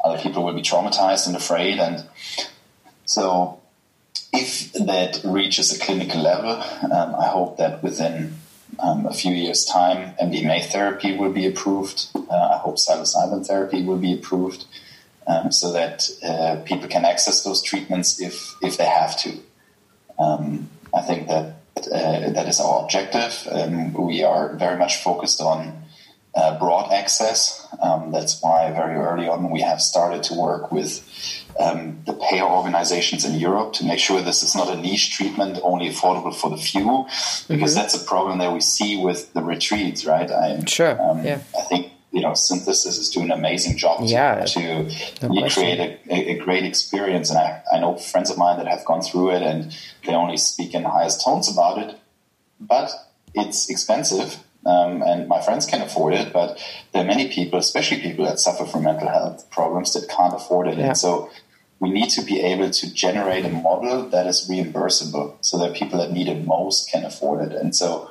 Other 0.04 0.18
people 0.18 0.44
will 0.44 0.54
be 0.54 0.62
traumatized 0.62 1.26
and 1.26 1.36
afraid, 1.36 1.78
and 1.78 2.04
so 3.04 3.60
if 4.32 4.72
that 4.74 5.20
reaches 5.24 5.74
a 5.74 5.78
clinical 5.78 6.22
level, 6.22 6.62
um, 6.92 7.14
I 7.14 7.26
hope 7.26 7.56
that 7.58 7.82
within 7.82 8.34
um, 8.80 9.06
a 9.06 9.12
few 9.12 9.32
years' 9.32 9.64
time, 9.64 10.14
MDMA 10.22 10.64
therapy 10.64 11.16
will 11.16 11.32
be 11.32 11.46
approved. 11.46 12.08
Uh, 12.14 12.50
I 12.54 12.58
hope 12.58 12.76
psilocybin 12.76 13.46
therapy 13.46 13.82
will 13.82 13.98
be 13.98 14.14
approved, 14.14 14.66
um, 15.26 15.50
so 15.50 15.72
that 15.72 16.08
uh, 16.24 16.62
people 16.64 16.88
can 16.88 17.04
access 17.04 17.42
those 17.44 17.62
treatments 17.62 18.20
if 18.20 18.54
if 18.62 18.76
they 18.76 18.86
have 18.86 19.18
to. 19.18 19.38
Um, 20.18 20.70
I 20.94 21.02
think 21.02 21.28
that 21.28 21.56
uh, 21.92 22.30
that 22.30 22.48
is 22.48 22.60
our 22.60 22.82
objective. 22.84 23.46
Um, 23.50 23.92
we 23.94 24.22
are 24.22 24.54
very 24.54 24.78
much 24.78 25.02
focused 25.02 25.40
on 25.40 25.84
uh, 26.34 26.58
broad 26.58 26.92
access. 26.92 27.66
Um, 27.80 28.12
that's 28.12 28.40
why 28.42 28.70
very 28.72 28.94
early 28.94 29.28
on 29.28 29.50
we 29.50 29.60
have 29.60 29.80
started 29.80 30.22
to 30.24 30.34
work 30.34 30.70
with 30.70 31.02
um, 31.58 32.02
the 32.06 32.12
payer 32.14 32.44
organizations 32.44 33.24
in 33.24 33.38
Europe 33.38 33.72
to 33.74 33.84
make 33.84 33.98
sure 33.98 34.20
this 34.22 34.42
is 34.42 34.54
not 34.54 34.68
a 34.68 34.76
niche 34.76 35.16
treatment 35.16 35.58
only 35.62 35.88
affordable 35.88 36.34
for 36.34 36.50
the 36.50 36.56
few, 36.56 37.04
because 37.48 37.48
mm-hmm. 37.48 37.74
that's 37.74 37.94
a 37.94 38.04
problem 38.04 38.38
that 38.38 38.52
we 38.52 38.60
see 38.60 39.02
with 39.02 39.32
the 39.34 39.42
retreats, 39.42 40.04
right? 40.04 40.30
I, 40.30 40.64
sure. 40.64 41.00
Um, 41.00 41.24
yeah. 41.24 41.40
I 41.58 41.62
think 41.62 41.92
you 42.10 42.22
know 42.22 42.32
synthesis 42.34 42.98
is 42.98 43.10
doing 43.10 43.26
an 43.26 43.38
amazing 43.38 43.76
job 43.76 44.00
to, 44.00 44.06
yeah, 44.06 44.44
to 44.44 44.84
no 45.28 45.48
create 45.50 46.00
a, 46.10 46.30
a, 46.30 46.38
great 46.38 46.64
experience 46.64 47.28
and 47.28 47.38
I, 47.38 47.62
I 47.70 47.80
know 47.80 47.96
friends 47.96 48.30
of 48.30 48.38
mine 48.38 48.56
that 48.56 48.66
have 48.66 48.82
gone 48.86 49.02
through 49.02 49.32
it 49.32 49.42
and 49.42 49.76
they 50.06 50.14
only 50.14 50.38
speak 50.38 50.72
in 50.72 50.84
the 50.84 50.88
highest 50.88 51.22
tones 51.22 51.52
about 51.52 51.76
it 51.76 51.98
but 52.58 52.90
it's 53.34 53.68
expensive 53.68 54.42
um, 54.66 55.02
and 55.02 55.28
my 55.28 55.40
friends 55.40 55.66
can 55.66 55.80
afford 55.80 56.14
it, 56.14 56.32
but 56.32 56.62
there 56.92 57.02
are 57.02 57.06
many 57.06 57.28
people, 57.28 57.58
especially 57.58 58.02
people 58.02 58.24
that 58.26 58.38
suffer 58.38 58.66
from 58.66 58.84
mental 58.84 59.08
health 59.08 59.48
problems, 59.50 59.94
that 59.94 60.08
can't 60.10 60.34
afford 60.34 60.68
it. 60.68 60.76
Yeah. 60.76 60.88
And 60.88 60.96
so 60.96 61.30
we 61.80 61.90
need 61.90 62.10
to 62.10 62.22
be 62.22 62.40
able 62.40 62.70
to 62.70 62.92
generate 62.92 63.44
a 63.44 63.50
model 63.50 64.08
that 64.08 64.26
is 64.26 64.48
reimbursable 64.50 65.36
so 65.40 65.58
that 65.58 65.74
people 65.74 65.98
that 65.98 66.10
need 66.10 66.28
it 66.28 66.44
most 66.46 66.90
can 66.90 67.04
afford 67.04 67.52
it. 67.52 67.52
And 67.52 67.74
so, 67.74 68.10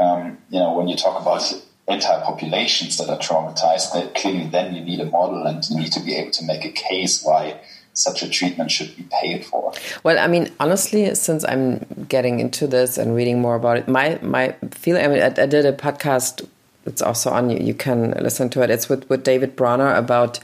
um, 0.00 0.38
you 0.50 0.58
know, 0.58 0.74
when 0.74 0.88
you 0.88 0.96
talk 0.96 1.20
about 1.20 1.42
entire 1.88 2.20
populations 2.22 2.98
that 2.98 3.08
are 3.08 3.18
traumatized, 3.18 3.92
that 3.92 4.14
clearly 4.14 4.46
then 4.48 4.74
you 4.74 4.82
need 4.82 5.00
a 5.00 5.06
model 5.06 5.46
and 5.46 5.64
you 5.70 5.78
need 5.78 5.92
to 5.92 6.00
be 6.00 6.16
able 6.16 6.32
to 6.32 6.44
make 6.44 6.64
a 6.64 6.72
case 6.72 7.22
why 7.22 7.60
such 7.92 8.22
a 8.22 8.28
treatment 8.28 8.70
should 8.70 8.94
be 8.96 9.06
paid 9.20 9.44
for. 9.44 9.72
Well, 10.02 10.18
I 10.18 10.26
mean, 10.26 10.52
honestly, 10.60 11.14
since 11.14 11.44
I'm 11.44 11.78
getting 12.08 12.40
into 12.40 12.66
this 12.66 12.98
and 12.98 13.14
reading 13.14 13.40
more 13.40 13.54
about 13.54 13.78
it, 13.78 13.88
my 13.88 14.18
my 14.20 14.54
feeling. 14.70 15.04
I 15.04 15.08
mean, 15.08 15.22
I, 15.22 15.26
I 15.26 15.46
did 15.46 15.64
a 15.64 15.72
podcast. 15.72 16.46
It's 16.84 17.02
also 17.02 17.30
on 17.30 17.50
you. 17.50 17.58
You 17.58 17.74
can 17.74 18.10
listen 18.20 18.50
to 18.50 18.62
it. 18.62 18.70
It's 18.70 18.88
with 18.88 19.08
with 19.08 19.24
David 19.24 19.56
Bronner 19.56 19.94
about. 19.94 20.40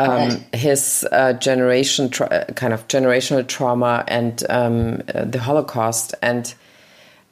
Um, 0.00 0.10
right. 0.10 0.54
His 0.54 1.06
uh, 1.12 1.34
generation, 1.34 2.08
kind 2.08 2.72
of 2.72 2.88
generational 2.88 3.46
trauma, 3.46 4.02
and 4.08 4.42
um, 4.48 5.02
uh, 5.14 5.26
the 5.26 5.38
Holocaust, 5.38 6.14
and 6.22 6.54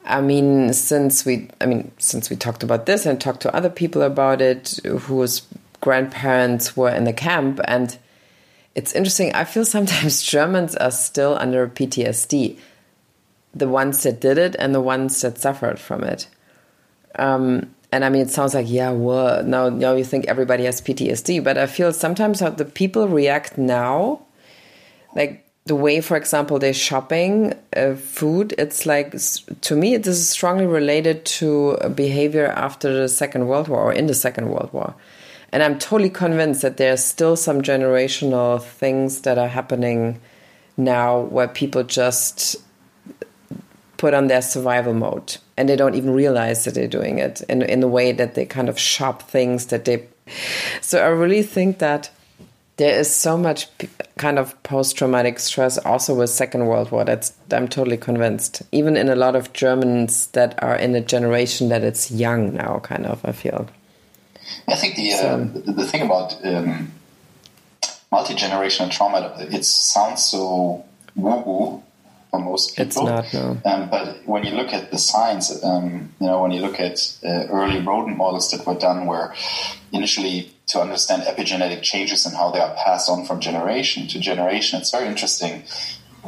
I 0.05 0.21
mean, 0.21 0.71
since 0.73 1.25
we, 1.25 1.49
I 1.59 1.65
mean, 1.65 1.91
since 1.97 2.29
we 2.29 2.35
talked 2.35 2.61
about 2.61 2.85
this 2.85 3.07
and 3.07 3.19
talked 3.19 3.41
to 3.41 3.55
other 3.55 3.71
people 3.71 4.03
about 4.03 4.39
it, 4.39 4.79
whose 4.83 5.47
grandparents 5.81 6.77
were 6.77 6.91
in 6.91 7.05
the 7.05 7.13
camp, 7.13 7.59
and 7.65 7.97
it's 8.75 8.93
interesting. 8.93 9.33
I 9.33 9.45
feel 9.45 9.65
sometimes 9.77 10.21
Germans 10.21 10.75
are 10.75 10.91
still 10.91 11.37
under 11.39 11.67
PTSD, 11.67 12.55
the 13.55 13.67
ones 13.67 14.03
that 14.03 14.21
did 14.21 14.37
it 14.37 14.55
and 14.59 14.75
the 14.75 14.81
ones 14.81 15.19
that 15.21 15.39
suffered 15.39 15.79
from 15.79 16.03
it. 16.03 16.27
Um, 17.17 17.73
and 17.91 18.05
I 18.05 18.09
mean, 18.09 18.21
it 18.21 18.29
sounds 18.29 18.53
like, 18.53 18.69
yeah, 18.69 18.91
well, 18.91 19.43
now, 19.43 19.69
now 19.69 19.95
you 19.95 20.03
think 20.03 20.25
everybody 20.27 20.65
has 20.65 20.79
PTSD, 20.79 21.43
but 21.43 21.57
I 21.57 21.65
feel 21.65 21.91
sometimes 21.91 22.39
how 22.39 22.51
the 22.51 22.65
people 22.65 23.07
react 23.07 23.57
now, 23.57 24.21
like 25.15 25.49
the 25.65 25.75
way, 25.75 25.99
for 25.99 26.15
example, 26.15 26.59
they're 26.59 26.73
shopping 26.73 27.53
uh, 27.75 27.95
food, 27.95 28.53
it's 28.57 28.85
like, 28.85 29.15
to 29.61 29.75
me, 29.75 29.97
this 29.97 30.17
is 30.17 30.29
strongly 30.29 30.67
related 30.67 31.25
to 31.25 31.77
behavior 31.95 32.47
after 32.47 32.93
the 32.93 33.07
Second 33.09 33.47
World 33.47 33.67
War 33.67 33.85
or 33.85 33.93
in 33.93 34.05
the 34.05 34.13
Second 34.13 34.49
World 34.49 34.69
War. 34.71 34.93
And 35.51 35.63
I'm 35.63 35.79
totally 35.79 36.11
convinced 36.11 36.61
that 36.61 36.77
there's 36.77 37.03
still 37.03 37.35
some 37.35 37.63
generational 37.63 38.61
things 38.61 39.21
that 39.21 39.39
are 39.39 39.47
happening 39.47 40.19
now 40.77 41.21
where 41.21 41.47
people 41.47 41.83
just 41.83 42.55
put 43.97 44.13
on 44.13 44.27
their 44.27 44.43
survival 44.43 44.93
mode 44.93 45.37
and 45.59 45.67
they 45.67 45.75
don't 45.75 45.95
even 45.95 46.11
realize 46.11 46.63
that 46.63 46.73
they're 46.73 46.87
doing 46.87 47.19
it 47.19 47.41
in, 47.49 47.61
in 47.61 47.81
the 47.81 47.87
way 47.87 48.13
that 48.13 48.33
they 48.33 48.45
kind 48.45 48.69
of 48.69 48.79
shop 48.79 49.23
things 49.23 49.65
that 49.67 49.83
they 49.83 50.07
so 50.81 51.03
I 51.03 51.07
really 51.07 51.43
think 51.43 51.79
that 51.79 52.09
there 52.77 52.97
is 52.97 53.13
so 53.13 53.37
much 53.37 53.67
kind 54.17 54.39
of 54.39 54.61
post-traumatic 54.63 55.37
stress 55.37 55.77
also 55.79 56.15
with 56.15 56.29
second 56.29 56.65
world 56.67 56.91
war 56.91 57.03
that's 57.03 57.33
i'm 57.51 57.67
totally 57.67 57.97
convinced. 57.97 58.61
Even 58.71 58.95
in 58.95 59.09
a 59.09 59.15
lot 59.15 59.35
of 59.35 59.51
germans 59.51 60.27
that 60.27 60.61
are 60.63 60.77
in 60.77 60.95
a 60.95 61.01
generation 61.01 61.67
that 61.69 61.83
it's 61.83 62.09
young 62.09 62.53
now 62.53 62.79
kind 62.79 63.05
of 63.05 63.19
i 63.25 63.33
feel. 63.33 63.67
I 64.67 64.75
think 64.75 64.95
the 64.95 65.11
so, 65.11 65.27
uh, 65.27 65.37
the, 65.37 65.71
the, 65.73 65.85
thing 65.85 66.01
about 66.01 66.43
um, 66.45 66.91
multi-generational 68.11 68.89
trauma 68.89 69.35
it 69.39 69.65
sounds 69.65 70.23
so 70.23 70.85
woo-woo 71.15 71.83
for 72.29 72.39
most 72.39 72.75
people. 72.75 72.85
It's 72.85 73.33
not, 73.33 73.33
no. 73.33 73.57
Um, 73.65 73.89
but 73.89 74.25
when 74.25 74.45
you 74.45 74.51
look 74.51 74.73
at 74.73 74.91
the 74.91 74.97
science, 74.97 75.63
um, 75.63 76.13
you 76.19 76.27
know, 76.27 76.41
when 76.41 76.51
you 76.51 76.61
look 76.61 76.79
at 76.79 77.17
uh, 77.23 77.47
early 77.49 77.79
rodent 77.79 78.17
models 78.17 78.51
that 78.51 78.65
were 78.65 78.75
done, 78.75 79.05
where 79.05 79.33
initially 79.91 80.53
to 80.67 80.79
understand 80.79 81.23
epigenetic 81.23 81.81
changes 81.81 82.25
and 82.25 82.35
how 82.35 82.51
they 82.51 82.59
are 82.59 82.75
passed 82.75 83.09
on 83.09 83.25
from 83.25 83.39
generation 83.39 84.07
to 84.07 84.19
generation, 84.19 84.79
it's 84.79 84.91
very 84.91 85.07
interesting. 85.07 85.63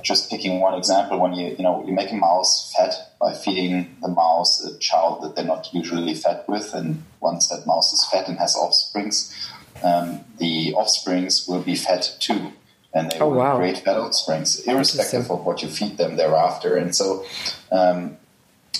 Just 0.01 0.29
picking 0.29 0.61
one 0.61 0.73
example, 0.73 1.19
when 1.19 1.33
you 1.33 1.55
you 1.57 1.63
know 1.63 1.85
you 1.85 1.93
make 1.93 2.11
a 2.11 2.15
mouse 2.15 2.73
fat 2.75 2.93
by 3.19 3.33
feeding 3.33 3.97
the 4.01 4.07
mouse 4.07 4.63
a 4.65 4.77
child 4.79 5.21
that 5.21 5.35
they're 5.35 5.45
not 5.45 5.71
usually 5.73 6.15
fed 6.15 6.43
with, 6.47 6.73
and 6.73 7.03
once 7.19 7.49
that 7.49 7.67
mouse 7.67 7.93
is 7.93 8.07
fat 8.09 8.27
and 8.27 8.39
has 8.39 8.55
offsprings, 8.55 9.35
um, 9.83 10.21
the 10.39 10.73
offsprings 10.73 11.45
will 11.47 11.61
be 11.61 11.75
fed 11.75 12.07
too 12.19 12.53
and 12.93 13.12
they 13.12 13.19
oh, 13.19 13.30
will 13.30 13.38
wow. 13.38 13.58
create 13.58 13.80
fat 13.80 13.97
offsprings, 13.97 14.65
irrespective 14.67 15.32
of 15.32 15.45
what 15.45 15.62
you 15.62 15.69
feed 15.69 15.97
them 15.97 16.17
thereafter. 16.17 16.75
And 16.75 16.95
so 16.95 17.25
um, 17.71 18.17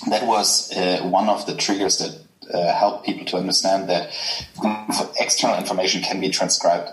that 0.08 0.26
was 0.26 0.72
uh, 0.76 1.00
one 1.04 1.28
of 1.28 1.46
the 1.46 1.54
triggers 1.54 1.98
that 1.98 2.18
uh, 2.52 2.72
helped 2.72 3.06
people 3.06 3.24
to 3.26 3.36
understand 3.36 3.88
that 3.88 4.10
external 5.18 5.56
information 5.56 6.02
can 6.02 6.20
be 6.20 6.28
transcribed 6.28 6.90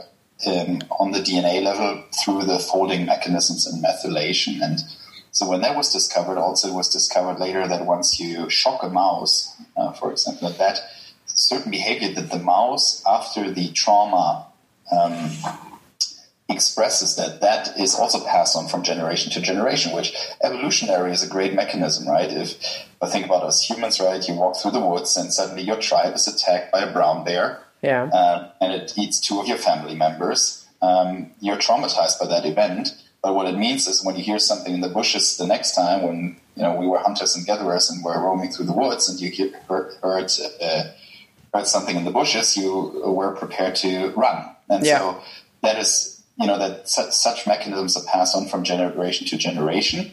um, 0.48 0.82
on 1.00 1.12
the 1.12 1.20
DNA 1.20 1.62
level 1.62 2.04
through 2.24 2.44
the 2.44 2.60
folding 2.60 3.06
mechanisms 3.06 3.68
and 3.68 3.84
methylation. 3.84 4.62
And 4.62 4.80
so 5.32 5.50
when 5.50 5.62
that 5.62 5.76
was 5.76 5.92
discovered, 5.92 6.38
also 6.38 6.70
it 6.70 6.74
was 6.74 6.90
discovered 6.90 7.40
later 7.40 7.68
that 7.68 7.86
once 7.86 8.20
you 8.20 8.50
shock 8.50 8.84
a 8.84 8.90
mouse, 8.90 9.56
uh, 9.76 9.92
for 9.92 10.12
example, 10.12 10.50
that 10.52 10.80
certain 11.26 11.72
behavior 11.72 12.14
that 12.14 12.32
the 12.32 12.40
mouse 12.40 13.04
after 13.06 13.52
the 13.52 13.72
trauma 13.72 14.46
um, 14.92 15.30
expresses 16.50 17.16
that 17.16 17.42
that 17.42 17.80
is 17.80 17.96
also 17.96 18.26
passed 18.26 18.56
on 18.56 18.68
from 18.68 18.84
generation 18.84 19.32
to 19.32 19.40
generation 19.40 19.96
which 19.96 20.16
evolutionary 20.44 21.12
is 21.12 21.24
a 21.24 21.30
great 21.30 21.54
mechanism 21.54 22.08
right? 22.08 22.32
If 22.32 22.86
i 23.02 23.08
think 23.08 23.26
about 23.26 23.44
us 23.44 23.70
humans 23.70 24.00
right 24.00 24.28
you 24.28 24.34
walk 24.34 24.58
through 24.58 24.72
the 24.72 24.80
woods 24.80 25.16
and 25.16 25.32
suddenly 25.32 25.64
your 25.64 25.78
tribe 25.78 26.16
is 26.16 26.28
attacked 26.28 26.72
by 26.72 26.82
a 26.82 26.92
brown 26.92 27.24
bear. 27.24 27.64
Yeah. 27.82 28.04
Um, 28.04 28.50
and 28.60 28.74
it 28.74 28.94
eats 28.98 29.20
two 29.20 29.40
of 29.40 29.48
your 29.48 29.58
family 29.58 29.96
members. 29.96 30.68
Um, 30.82 31.32
you're 31.40 31.58
traumatized 31.58 32.20
by 32.20 32.28
that 32.28 32.46
event. 32.46 32.90
But 33.22 33.36
what 33.36 33.48
it 33.48 33.58
means 33.58 33.88
is 33.88 34.04
when 34.04 34.16
you 34.16 34.24
hear 34.24 34.40
something 34.40 34.74
in 34.74 34.82
the 34.82 34.90
bushes 34.90 35.38
the 35.38 35.46
next 35.46 35.76
time 35.76 36.04
when 36.04 36.38
you 36.56 36.64
know 36.64 36.76
we 36.76 36.88
were 36.88 37.00
hunters 37.00 37.36
and 37.36 37.46
gatherers 37.46 37.90
and 37.90 38.04
were 38.04 38.20
roaming 38.22 38.50
through 38.50 38.66
the 38.66 38.74
woods 38.74 39.10
and 39.10 39.20
you 39.20 39.30
hear, 39.30 39.52
heard, 39.68 39.94
heard, 40.02 40.32
uh, 40.62 40.84
heard 41.54 41.68
something 41.68 41.98
in 41.98 42.06
the 42.06 42.12
bushes 42.12 42.56
you 42.56 42.74
were 43.06 43.36
prepared 43.36 43.76
to 43.76 44.10
run. 44.12 44.56
And 44.70 44.86
yeah. 44.86 45.00
so 45.00 45.22
that 45.64 45.78
is 45.78 46.19
you 46.40 46.48
know 46.48 46.58
that 46.58 46.90
su- 46.90 47.12
such 47.12 47.46
mechanisms 47.46 47.98
are 47.98 48.04
passed 48.04 48.36
on 48.36 48.48
from 48.48 48.64
generation 48.64 49.28
to 49.28 49.38
generation. 49.38 50.12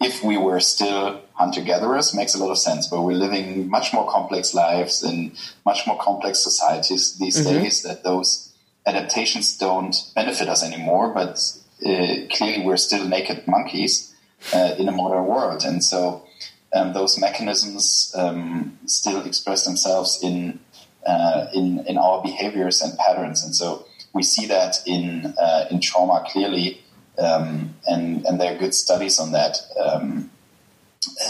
If 0.00 0.22
we 0.22 0.36
were 0.36 0.60
still 0.60 1.20
hunter 1.34 1.60
gatherers, 1.60 2.14
makes 2.14 2.34
a 2.34 2.38
lot 2.38 2.50
of 2.50 2.58
sense. 2.58 2.88
But 2.88 3.02
we're 3.02 3.12
living 3.12 3.68
much 3.68 3.92
more 3.92 4.08
complex 4.10 4.54
lives 4.54 5.02
in 5.02 5.32
much 5.64 5.86
more 5.86 5.98
complex 5.98 6.40
societies 6.40 7.16
these 7.18 7.40
mm-hmm. 7.40 7.62
days. 7.62 7.82
That 7.82 8.04
those 8.04 8.52
adaptations 8.86 9.56
don't 9.56 9.96
benefit 10.14 10.48
us 10.48 10.64
anymore. 10.64 11.12
But 11.14 11.38
uh, 11.86 12.26
clearly, 12.30 12.64
we're 12.64 12.76
still 12.76 13.06
naked 13.06 13.46
monkeys 13.46 14.14
uh, 14.52 14.74
in 14.78 14.88
a 14.88 14.92
modern 14.92 15.26
world, 15.26 15.64
and 15.64 15.82
so 15.82 16.26
um, 16.74 16.92
those 16.92 17.18
mechanisms 17.20 18.12
um, 18.16 18.78
still 18.86 19.24
express 19.24 19.64
themselves 19.64 20.18
in 20.22 20.58
uh, 21.06 21.46
in 21.54 21.86
in 21.86 21.98
our 21.98 22.20
behaviors 22.22 22.82
and 22.82 22.98
patterns, 22.98 23.44
and 23.44 23.54
so 23.54 23.86
we 24.12 24.22
see 24.22 24.46
that 24.46 24.76
in 24.86 25.34
uh, 25.38 25.66
in 25.70 25.80
trauma 25.80 26.24
clearly, 26.26 26.80
um, 27.18 27.74
and 27.86 28.24
and 28.24 28.40
there 28.40 28.54
are 28.54 28.58
good 28.58 28.74
studies 28.74 29.18
on 29.18 29.32
that 29.32 29.58
um, 29.78 30.30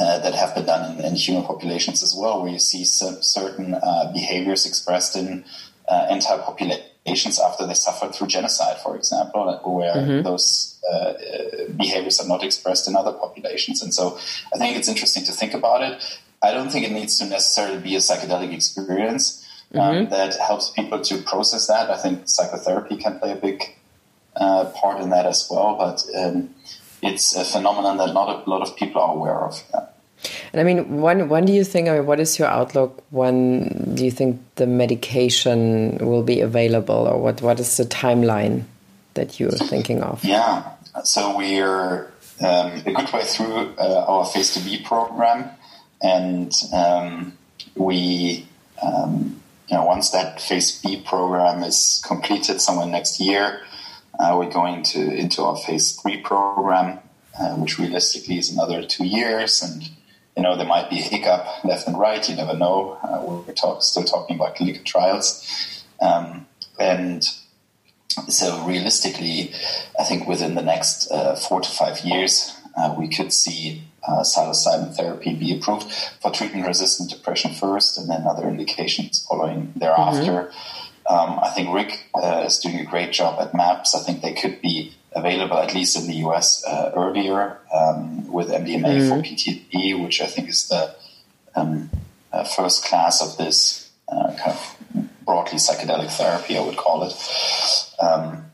uh, 0.01 0.19
that 0.21 0.35
have 0.35 0.55
been 0.55 0.67
done 0.67 0.99
in, 0.99 1.05
in, 1.05 1.15
human 1.15 1.45
populations 1.45 2.03
as 2.03 2.15
well, 2.15 2.43
where 2.43 2.53
you 2.53 2.59
see 2.59 2.85
certain 2.85 3.75
uh, 3.75 4.11
behaviors 4.13 4.67
expressed 4.67 5.17
in 5.17 5.45
uh, 5.89 6.07
entire 6.11 6.39
populations 6.39 7.39
after 7.39 7.67
they 7.67 7.75
suffered 7.75 8.15
through 8.15 8.27
genocide, 8.27 8.79
for 8.83 8.97
example, 8.97 9.45
where 9.65 9.95
mm-hmm. 9.95 10.23
those 10.23 10.79
uh, 10.91 11.15
behaviors 11.77 12.21
are 12.21 12.29
not 12.29 12.43
expressed 12.43 12.89
in 12.89 12.97
other 12.97 13.13
populations. 13.13 13.83
And 13.83 13.93
so, 13.93 14.19
I 14.55 14.59
think 14.59 14.77
it's 14.77 14.89
interesting 14.89 15.25
to 15.25 15.33
think 15.33 15.55
about 15.55 15.83
it. 15.83 16.03
I 16.43 16.53
don't 16.53 16.71
think 16.71 16.87
it 16.87 16.93
needs 16.93 17.19
to 17.19 17.27
necessarily 17.27 17.81
be 17.81 17.97
a 17.97 17.99
psychedelic 17.99 18.53
experience 18.53 19.48
um, 19.75 19.81
mm-hmm. 19.81 20.11
that 20.11 20.35
helps 20.39 20.71
people 20.71 21.01
to 21.01 21.23
process 21.23 21.67
that. 21.67 21.91
I 21.91 21.97
think 21.99 22.29
psychotherapy 22.29 22.97
can 22.97 23.19
play 23.19 23.33
a 23.33 23.37
big 23.37 23.63
uh, 24.37 24.67
part 24.67 25.01
in 25.01 25.11
that 25.11 25.27
as 25.27 25.49
well, 25.51 25.77
but 25.77 26.05
um, 26.17 26.55
it's 27.03 27.37
a 27.37 27.45
phenomenon 27.45 27.99
that 27.99 28.15
not 28.15 28.47
a 28.47 28.51
lot 28.51 28.63
of 28.63 28.77
people 28.77 29.03
are 29.03 29.15
aware 29.15 29.41
of. 29.41 29.63
Yeah. 29.75 29.87
And 30.53 30.61
I 30.61 30.65
mean, 30.65 31.01
when 31.01 31.29
when 31.29 31.45
do 31.45 31.53
you 31.53 31.65
think? 31.65 31.89
I 31.89 31.99
mean, 31.99 32.07
what 32.07 32.19
is 32.19 32.39
your 32.39 32.49
outlook? 32.49 33.05
When 33.11 33.95
do 33.95 34.05
you 34.05 34.11
think 34.11 34.41
the 34.57 34.67
medication 34.67 35.99
will 35.99 36.25
be 36.25 36.41
available, 36.41 37.07
or 37.07 37.21
what 37.21 37.41
what 37.43 37.61
is 37.61 37.77
the 37.77 37.85
timeline 37.85 38.65
that 39.15 39.39
you're 39.39 39.51
thinking 39.51 40.03
of? 40.03 40.25
Yeah, 40.29 40.65
so 41.05 41.37
we're 41.37 42.11
um, 42.41 42.83
a 42.87 42.93
good 42.93 43.13
way 43.13 43.25
through 43.25 43.75
uh, 43.79 44.05
our 44.09 44.25
phase 44.25 44.55
two 44.55 44.61
B 44.61 44.83
program, 44.83 45.51
and 46.03 46.53
um, 46.73 47.39
we 47.77 48.47
um, 48.83 49.41
you 49.69 49.77
know, 49.77 49.85
once 49.85 50.11
that 50.11 50.41
phase 50.41 50.81
B 50.81 51.03
program 51.05 51.63
is 51.63 52.03
completed 52.07 52.61
somewhere 52.61 52.87
next 52.87 53.21
year, 53.21 53.61
uh, 54.19 54.35
we're 54.37 54.51
going 54.51 54.83
to 54.83 55.15
into 55.15 55.43
our 55.43 55.57
phase 55.57 55.93
three 55.93 56.21
program, 56.21 56.99
uh, 57.39 57.55
which 57.57 57.79
realistically 57.79 58.39
is 58.39 58.51
another 58.51 58.83
two 58.85 59.07
years. 59.07 59.63
And 59.63 59.83
you 60.37 60.43
know, 60.43 60.57
there 60.57 60.67
might 60.67 60.89
be 60.89 60.99
a 61.01 61.03
hiccup 61.03 61.65
left 61.65 61.87
and 61.87 61.99
right. 61.99 62.27
You 62.29 62.37
never 62.37 62.57
know. 62.57 62.99
Uh, 63.03 63.43
we're 63.47 63.53
talk, 63.55 63.83
still 63.83 64.05
talking 64.05 64.37
about 64.37 64.57
clinical 64.57 64.83
trials, 64.85 65.85
um, 66.01 66.47
and 66.79 67.25
so 68.29 68.65
realistically, 68.67 69.53
I 69.99 70.05
think 70.05 70.27
within 70.27 70.55
the 70.55 70.63
next 70.63 71.11
uh, 71.11 71.37
four 71.37 71.61
to 71.61 71.69
five 71.69 72.01
years, 72.01 72.58
uh, 72.79 72.95
we 72.99 73.09
could 73.09 73.33
see 73.33 73.83
uh, 74.07 74.23
psilocybin 74.23 74.95
therapy 74.95 75.35
be 75.35 75.57
approved 75.57 75.91
for 76.21 76.31
treatment-resistant 76.31 77.11
depression 77.11 77.53
first, 77.53 77.99
and 77.99 78.09
then 78.09 78.27
other 78.27 78.49
indications 78.49 79.27
following 79.29 79.73
thereafter. 79.77 80.51
Mm-hmm. 80.51 81.15
Um, 81.15 81.39
I 81.43 81.51
think 81.51 81.75
Rick 81.75 82.07
uh, 82.15 82.45
is 82.47 82.59
doing 82.59 82.79
a 82.81 82.85
great 82.85 83.13
job 83.13 83.41
at 83.41 83.55
MAPS. 83.55 83.95
I 83.95 84.01
think 84.01 84.21
they 84.21 84.35
could 84.35 84.61
be 84.61 84.95
available 85.13 85.57
at 85.57 85.75
least 85.75 85.99
in 85.99 86.07
the 86.07 86.17
US 86.29 86.65
uh, 86.67 86.93
earlier 86.95 87.59
um, 87.75 88.31
with 88.31 88.49
MDMA 88.49 88.85
mm-hmm. 88.85 89.09
for 89.09 89.23
PTSD, 89.27 90.03
which 90.03 90.21
I 90.21 90.27
think 90.27 90.49
is 90.49 90.69
the 90.69 90.95
um, 91.57 91.91
uh, 92.33 92.45
first 92.45 92.85
class 92.85 93.23
of 93.23 93.37
this 93.39 93.91
uh, 94.09 94.35
kind 94.37 94.57
of 94.57 95.25
broadly 95.25 95.59
psychedelic 95.59 96.11
therapy, 96.11 96.57
I 96.57 96.61
would 96.61 96.77
call 96.77 97.05
it. 97.05 97.15
Um, 98.01 98.48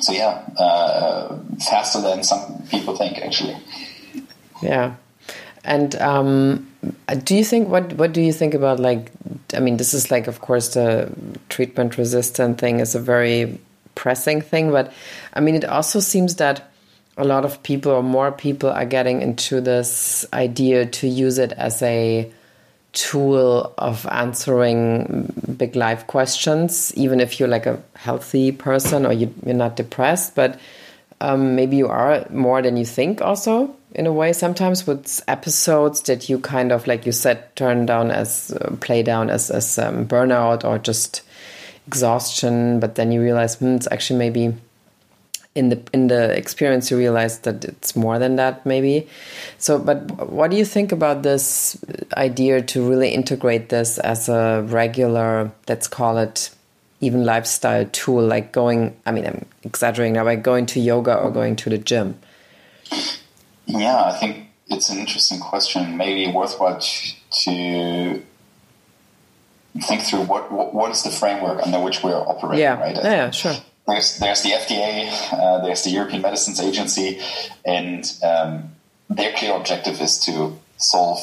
so 0.00 0.12
yeah, 0.12 0.44
uh, 0.58 1.38
faster 1.68 2.00
than 2.00 2.22
some 2.22 2.62
people 2.70 2.96
think, 2.96 3.18
actually. 3.18 3.56
Yeah. 4.62 4.94
And 5.64 5.96
um, 5.96 6.70
do 7.24 7.34
you 7.34 7.44
think 7.44 7.68
what 7.68 7.92
what 7.94 8.12
do 8.12 8.20
you 8.20 8.32
think 8.32 8.54
about 8.54 8.78
like 8.78 9.10
I 9.52 9.60
mean 9.60 9.76
this 9.76 9.94
is 9.94 10.10
like 10.10 10.28
of 10.28 10.40
course 10.40 10.74
the 10.74 11.12
treatment 11.48 11.98
resistant 11.98 12.58
thing 12.58 12.80
is 12.80 12.94
a 12.94 13.00
very 13.00 13.58
pressing 13.96 14.40
thing 14.40 14.70
but 14.70 14.92
I 15.34 15.40
mean 15.40 15.54
it 15.54 15.64
also 15.64 16.00
seems 16.00 16.36
that 16.36 16.70
a 17.16 17.24
lot 17.24 17.44
of 17.44 17.62
people 17.62 17.92
or 17.92 18.02
more 18.02 18.30
people 18.30 18.70
are 18.70 18.84
getting 18.84 19.22
into 19.22 19.60
this 19.60 20.26
idea 20.32 20.86
to 20.86 21.08
use 21.08 21.38
it 21.38 21.52
as 21.52 21.82
a 21.82 22.30
tool 22.96 23.74
of 23.76 24.06
answering 24.06 25.30
big 25.58 25.76
life 25.76 26.06
questions 26.06 26.94
even 26.96 27.20
if 27.20 27.38
you're 27.38 27.48
like 27.48 27.66
a 27.66 27.78
healthy 27.94 28.50
person 28.50 29.04
or 29.04 29.12
you, 29.12 29.32
are 29.46 29.52
not 29.52 29.76
depressed. 29.76 30.34
But 30.34 30.58
um, 31.20 31.54
maybe 31.54 31.76
you 31.76 31.88
are 31.88 32.26
more 32.30 32.62
than 32.62 32.78
you 32.78 32.86
think 32.86 33.20
also 33.20 33.76
in 33.94 34.06
a 34.06 34.12
way. 34.12 34.32
Sometimes 34.32 34.86
with 34.86 35.22
episodes 35.28 36.00
that 36.02 36.30
you 36.30 36.38
kind 36.38 36.72
of 36.72 36.86
like 36.86 37.04
you 37.04 37.12
said 37.12 37.54
turn 37.54 37.84
down 37.84 38.10
as 38.10 38.50
uh, 38.52 38.74
play 38.80 39.02
down 39.02 39.28
as 39.28 39.50
as 39.50 39.78
um, 39.78 40.06
burnout 40.06 40.64
or 40.64 40.78
just 40.78 41.22
exhaustion 41.86 42.80
but 42.80 42.96
then 42.96 43.12
you 43.12 43.22
realize 43.22 43.54
hmm, 43.56 43.76
it's 43.76 43.86
actually 43.92 44.18
maybe 44.18 44.52
in 45.56 45.70
the 45.70 45.82
in 45.92 46.08
the 46.08 46.36
experience 46.36 46.90
you 46.90 46.96
realize 46.96 47.40
that 47.40 47.64
it's 47.64 47.96
more 47.96 48.18
than 48.18 48.36
that 48.36 48.64
maybe 48.66 49.08
so 49.58 49.78
but 49.78 50.30
what 50.30 50.50
do 50.50 50.56
you 50.56 50.64
think 50.64 50.92
about 50.92 51.22
this 51.22 51.76
idea 52.16 52.60
to 52.62 52.86
really 52.88 53.08
integrate 53.08 53.70
this 53.70 53.98
as 53.98 54.28
a 54.28 54.62
regular 54.68 55.50
let's 55.68 55.88
call 55.88 56.18
it 56.18 56.50
even 57.00 57.24
lifestyle 57.24 57.84
tool, 57.86 58.26
like 58.26 58.52
going, 58.52 58.96
I 59.04 59.12
mean, 59.12 59.26
I'm 59.26 59.44
exaggerating 59.62 60.14
now, 60.14 60.24
like 60.24 60.42
going 60.42 60.66
to 60.66 60.80
yoga 60.80 61.16
or 61.16 61.30
going 61.30 61.56
to 61.56 61.70
the 61.70 61.78
gym? 61.78 62.18
Yeah, 63.66 64.04
I 64.04 64.12
think 64.12 64.48
it's 64.68 64.88
an 64.88 64.98
interesting 64.98 65.40
question. 65.40 65.96
Maybe 65.96 66.30
worthwhile 66.32 66.80
to 66.80 68.22
think 69.82 70.02
through 70.02 70.22
what, 70.22 70.50
what, 70.50 70.90
is 70.90 71.02
the 71.02 71.10
framework 71.10 71.62
under 71.62 71.80
which 71.80 72.02
we're 72.02 72.14
operating, 72.14 72.60
yeah. 72.60 72.80
right? 72.80 72.96
Yeah, 72.96 73.10
yeah, 73.10 73.30
sure. 73.30 73.56
There's, 73.86 74.18
there's 74.18 74.42
the 74.42 74.50
FDA, 74.50 75.32
uh, 75.32 75.64
there's 75.64 75.84
the 75.84 75.90
European 75.90 76.22
Medicines 76.22 76.60
Agency, 76.60 77.20
and 77.64 78.04
um, 78.22 78.72
their 79.08 79.32
clear 79.32 79.54
objective 79.54 80.00
is 80.00 80.18
to 80.20 80.58
solve 80.76 81.20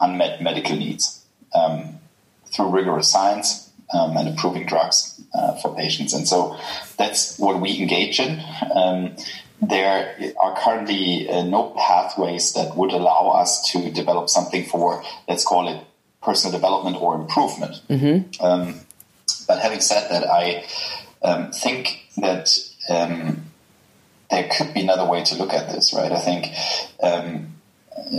unmet 0.00 0.42
medical 0.42 0.76
needs 0.76 1.24
um, 1.54 1.98
through 2.46 2.68
rigorous 2.68 3.10
science 3.10 3.70
um, 3.92 4.16
and 4.16 4.28
improving 4.28 4.66
drugs 4.66 5.20
uh, 5.34 5.54
for 5.56 5.74
patients. 5.74 6.12
And 6.12 6.28
so 6.28 6.58
that's 6.96 7.38
what 7.38 7.60
we 7.60 7.80
engage 7.80 8.20
in. 8.20 8.40
Um, 8.74 9.16
there 9.60 10.34
are 10.40 10.56
currently 10.56 11.28
uh, 11.28 11.42
no 11.42 11.70
pathways 11.76 12.52
that 12.52 12.76
would 12.76 12.92
allow 12.92 13.30
us 13.30 13.70
to 13.72 13.90
develop 13.90 14.28
something 14.28 14.64
for, 14.64 15.02
let's 15.26 15.44
call 15.44 15.68
it 15.68 15.82
personal 16.22 16.52
development 16.52 16.96
or 17.00 17.20
improvement. 17.20 17.80
Mm-hmm. 17.88 18.44
Um, 18.44 18.80
but 19.48 19.58
having 19.58 19.80
said 19.80 20.10
that, 20.10 20.28
I 20.28 20.64
um, 21.22 21.52
think 21.52 22.06
that 22.16 22.48
um, 22.90 23.46
there 24.30 24.48
could 24.48 24.74
be 24.74 24.80
another 24.80 25.04
way 25.04 25.22
to 25.24 25.36
look 25.36 25.52
at 25.52 25.70
this, 25.70 25.94
right? 25.94 26.12
I 26.12 26.20
think 26.20 26.54
um, 27.02 27.56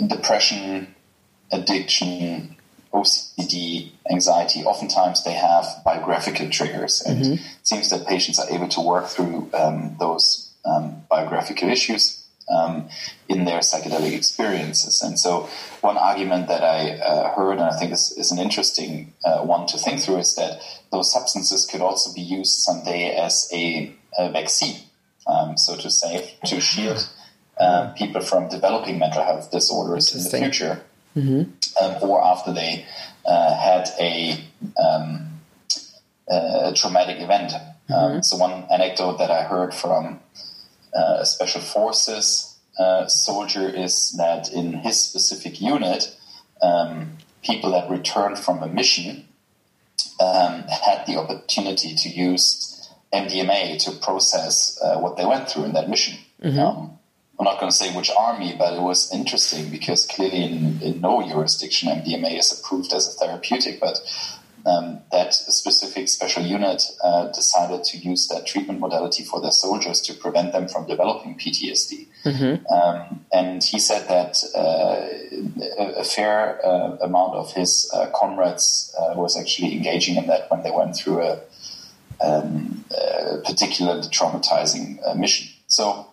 depression, 0.08 0.96
addiction, 1.52 2.56
OCD, 2.94 3.92
anxiety, 4.10 4.64
oftentimes 4.64 5.24
they 5.24 5.34
have 5.34 5.66
biographical 5.86 6.50
triggers. 6.50 7.02
And 7.02 7.24
mm-hmm. 7.24 7.34
it 7.34 7.40
seems 7.64 7.90
that 7.92 8.08
patients 8.08 8.40
are 8.40 8.50
able 8.50 8.68
to 8.70 8.82
work 8.82 9.08
through 9.08 9.50
um, 9.54 9.96
those 10.00 10.52
um, 10.66 11.04
biographical 11.10 11.70
issues 11.70 12.19
um, 12.50 12.90
in 13.28 13.46
their 13.46 13.60
psychedelic 13.60 14.14
experiences. 14.14 15.02
And 15.02 15.20
so, 15.20 15.50
one 15.82 15.98
argument 15.98 16.48
that 16.48 16.64
I 16.64 16.92
uh, 16.98 17.36
heard, 17.36 17.54
and 17.54 17.62
I 17.62 17.78
think 17.78 17.92
is, 17.92 18.14
is 18.18 18.32
an 18.32 18.40
interesting 18.40 19.14
uh, 19.24 19.42
one 19.44 19.68
to 19.68 19.78
think 19.78 20.02
through, 20.02 20.18
is 20.18 20.36
that 20.36 20.60
those 20.92 21.12
substances 21.12 21.66
could 21.66 21.82
also 21.82 22.14
be 22.14 22.22
used 22.22 22.54
someday 22.62 23.16
as 23.16 23.50
a, 23.54 23.94
a 24.18 24.32
vaccine, 24.32 24.82
um, 25.28 25.58
so 25.58 25.76
to 25.78 25.90
say, 25.90 26.36
to 26.46 26.60
shield 26.60 27.08
uh, 27.60 27.94
people 27.94 28.22
from 28.22 28.50
developing 28.50 29.00
mental 29.00 29.24
health 29.24 29.52
disorders 29.52 30.16
in 30.16 30.24
the 30.24 30.30
future, 30.30 30.82
mm-hmm. 31.16 31.52
um, 31.84 32.10
or 32.10 32.24
after 32.24 32.54
they 32.54 32.86
uh, 33.26 33.54
had 33.54 33.90
a, 34.00 34.44
um, 34.82 35.40
a, 36.30 36.74
traumatic 36.76 37.22
event. 37.22 37.54
Um, 37.54 37.96
mm-hmm. 37.96 38.22
so, 38.22 38.38
one 38.38 38.66
anecdote 38.72 39.18
that 39.18 39.30
I 39.30 39.44
heard 39.44 39.74
from 39.74 40.20
uh, 40.94 41.24
special 41.24 41.62
forces 41.62 42.50
uh, 42.80 43.08
soldier 43.08 43.68
is 43.70 44.14
that 44.14 44.52
in 44.54 44.74
his 44.74 45.00
specific 45.00 45.60
unit, 45.62 46.16
um, 46.62 47.18
people 47.44 47.72
that 47.72 47.90
returned 47.90 48.40
from 48.40 48.64
a 48.64 48.68
mission 48.68 49.28
um, 50.20 50.64
had 50.64 51.06
the 51.06 51.18
opportunity 51.18 51.94
to 51.96 52.10
use 52.10 52.90
MDMA 53.14 53.78
to 53.84 53.92
process 54.00 54.80
uh, 54.82 54.98
what 55.00 55.18
they 55.18 55.26
went 55.26 55.50
through 55.50 55.66
in 55.66 55.74
that 55.74 55.90
mission. 55.90 56.18
Mm-hmm. 56.42 56.60
Um, 56.60 57.00
I'm 57.38 57.46
not 57.46 57.60
going 57.60 57.72
to 57.72 57.76
say 57.76 57.96
which 57.96 58.12
army, 58.18 58.56
but 58.58 58.74
it 58.74 58.82
was 58.82 59.14
interesting 59.14 59.70
because 59.70 60.06
clearly 60.06 60.44
in, 60.44 60.82
in 60.82 61.02
no 61.02 61.26
jurisdiction 61.28 61.90
MDMA 61.90 62.38
is 62.38 62.60
approved 62.60 62.94
as 62.94 63.08
a 63.08 63.12
therapeutic, 63.18 63.80
but 63.80 64.00
um, 64.66 65.02
that 65.12 65.34
specific 65.34 66.08
special 66.10 66.44
unit 66.44 66.84
uh, 67.04 67.28
decided 67.28 67.84
to 67.86 67.98
use 67.98 68.28
that 68.28 68.46
treatment 68.46 68.80
modality 68.80 69.24
for 69.24 69.42
their 69.42 69.52
soldiers 69.52 70.02
to 70.02 70.14
prevent 70.14 70.52
them 70.52 70.68
from 70.68 70.88
developing 70.88 71.38
PTSD. 71.38 72.08
Mm-hmm. 72.26 72.74
Um, 72.74 73.26
and 73.32 73.64
he 73.64 73.80
said 73.80 74.08
that 74.08 74.44
uh, 74.56 76.00
a, 76.00 76.04
fair 76.04 76.60
uh, 76.66 76.98
amount 77.02 77.36
of 77.36 77.54
his 77.54 77.90
uh, 77.94 78.08
comrades 78.14 78.94
uh, 79.00 79.14
was 79.16 79.38
actually 79.38 79.76
engaging 79.76 80.16
in 80.16 80.28
that 80.28 80.50
when 80.52 80.64
they 80.64 80.72
went 80.72 80.96
through 80.96 81.22
a, 81.22 81.40
um, 82.22 82.84
a 82.92 83.38
particularly 83.46 84.02
traumatizing 84.10 85.00
uh, 85.06 85.14
mission. 85.16 85.48
So, 85.68 86.08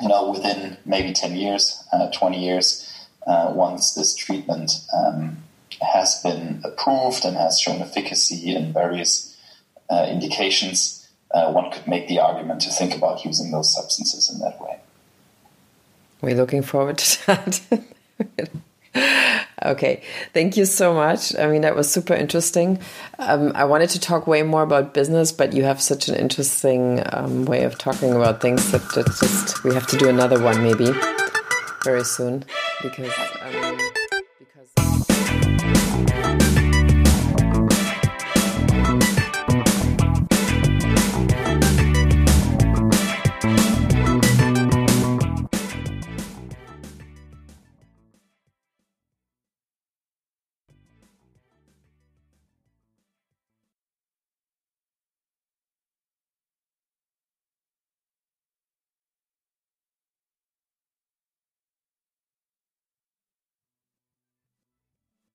you 0.00 0.08
know, 0.08 0.30
within 0.30 0.76
maybe 0.84 1.12
10 1.12 1.36
years, 1.36 1.82
20 2.12 2.44
years, 2.44 2.88
once 3.26 3.94
this 3.94 4.14
treatment 4.14 4.72
um, 4.94 5.42
has 5.82 6.20
been 6.22 6.60
approved 6.64 7.24
and 7.24 7.36
has 7.36 7.58
shown 7.58 7.80
efficacy 7.80 8.54
in 8.54 8.72
various 8.72 9.36
uh, 9.90 10.06
indications, 10.10 11.08
uh, 11.32 11.50
one 11.52 11.70
could 11.70 11.86
make 11.86 12.08
the 12.08 12.20
argument 12.20 12.60
to 12.62 12.70
think 12.70 12.94
about 12.94 13.24
using 13.24 13.50
those 13.50 13.74
substances 13.74 14.30
in 14.30 14.38
that 14.40 14.60
way. 14.60 14.78
We're 16.20 16.36
looking 16.36 16.62
forward 16.62 16.98
to 16.98 17.26
that. 17.26 18.50
okay, 19.64 20.02
thank 20.32 20.56
you 20.56 20.64
so 20.64 20.94
much. 20.94 21.36
I 21.36 21.48
mean, 21.48 21.62
that 21.62 21.74
was 21.74 21.90
super 21.90 22.14
interesting. 22.14 22.80
Um, 23.18 23.52
I 23.54 23.64
wanted 23.64 23.90
to 23.90 24.00
talk 24.00 24.26
way 24.26 24.42
more 24.42 24.62
about 24.62 24.94
business, 24.94 25.32
but 25.32 25.52
you 25.52 25.64
have 25.64 25.82
such 25.82 26.08
an 26.08 26.14
interesting 26.14 27.02
um, 27.12 27.44
way 27.44 27.64
of 27.64 27.76
talking 27.76 28.12
about 28.12 28.40
things 28.40 28.70
that, 28.70 28.82
just 28.92 29.64
we 29.64 29.74
have 29.74 29.86
to 29.88 29.96
do 29.96 30.08
another 30.08 30.40
one 30.40 30.62
maybe 30.62 30.92
very 31.82 32.04
soon 32.04 32.44
because. 32.82 33.12
Um, 33.40 33.91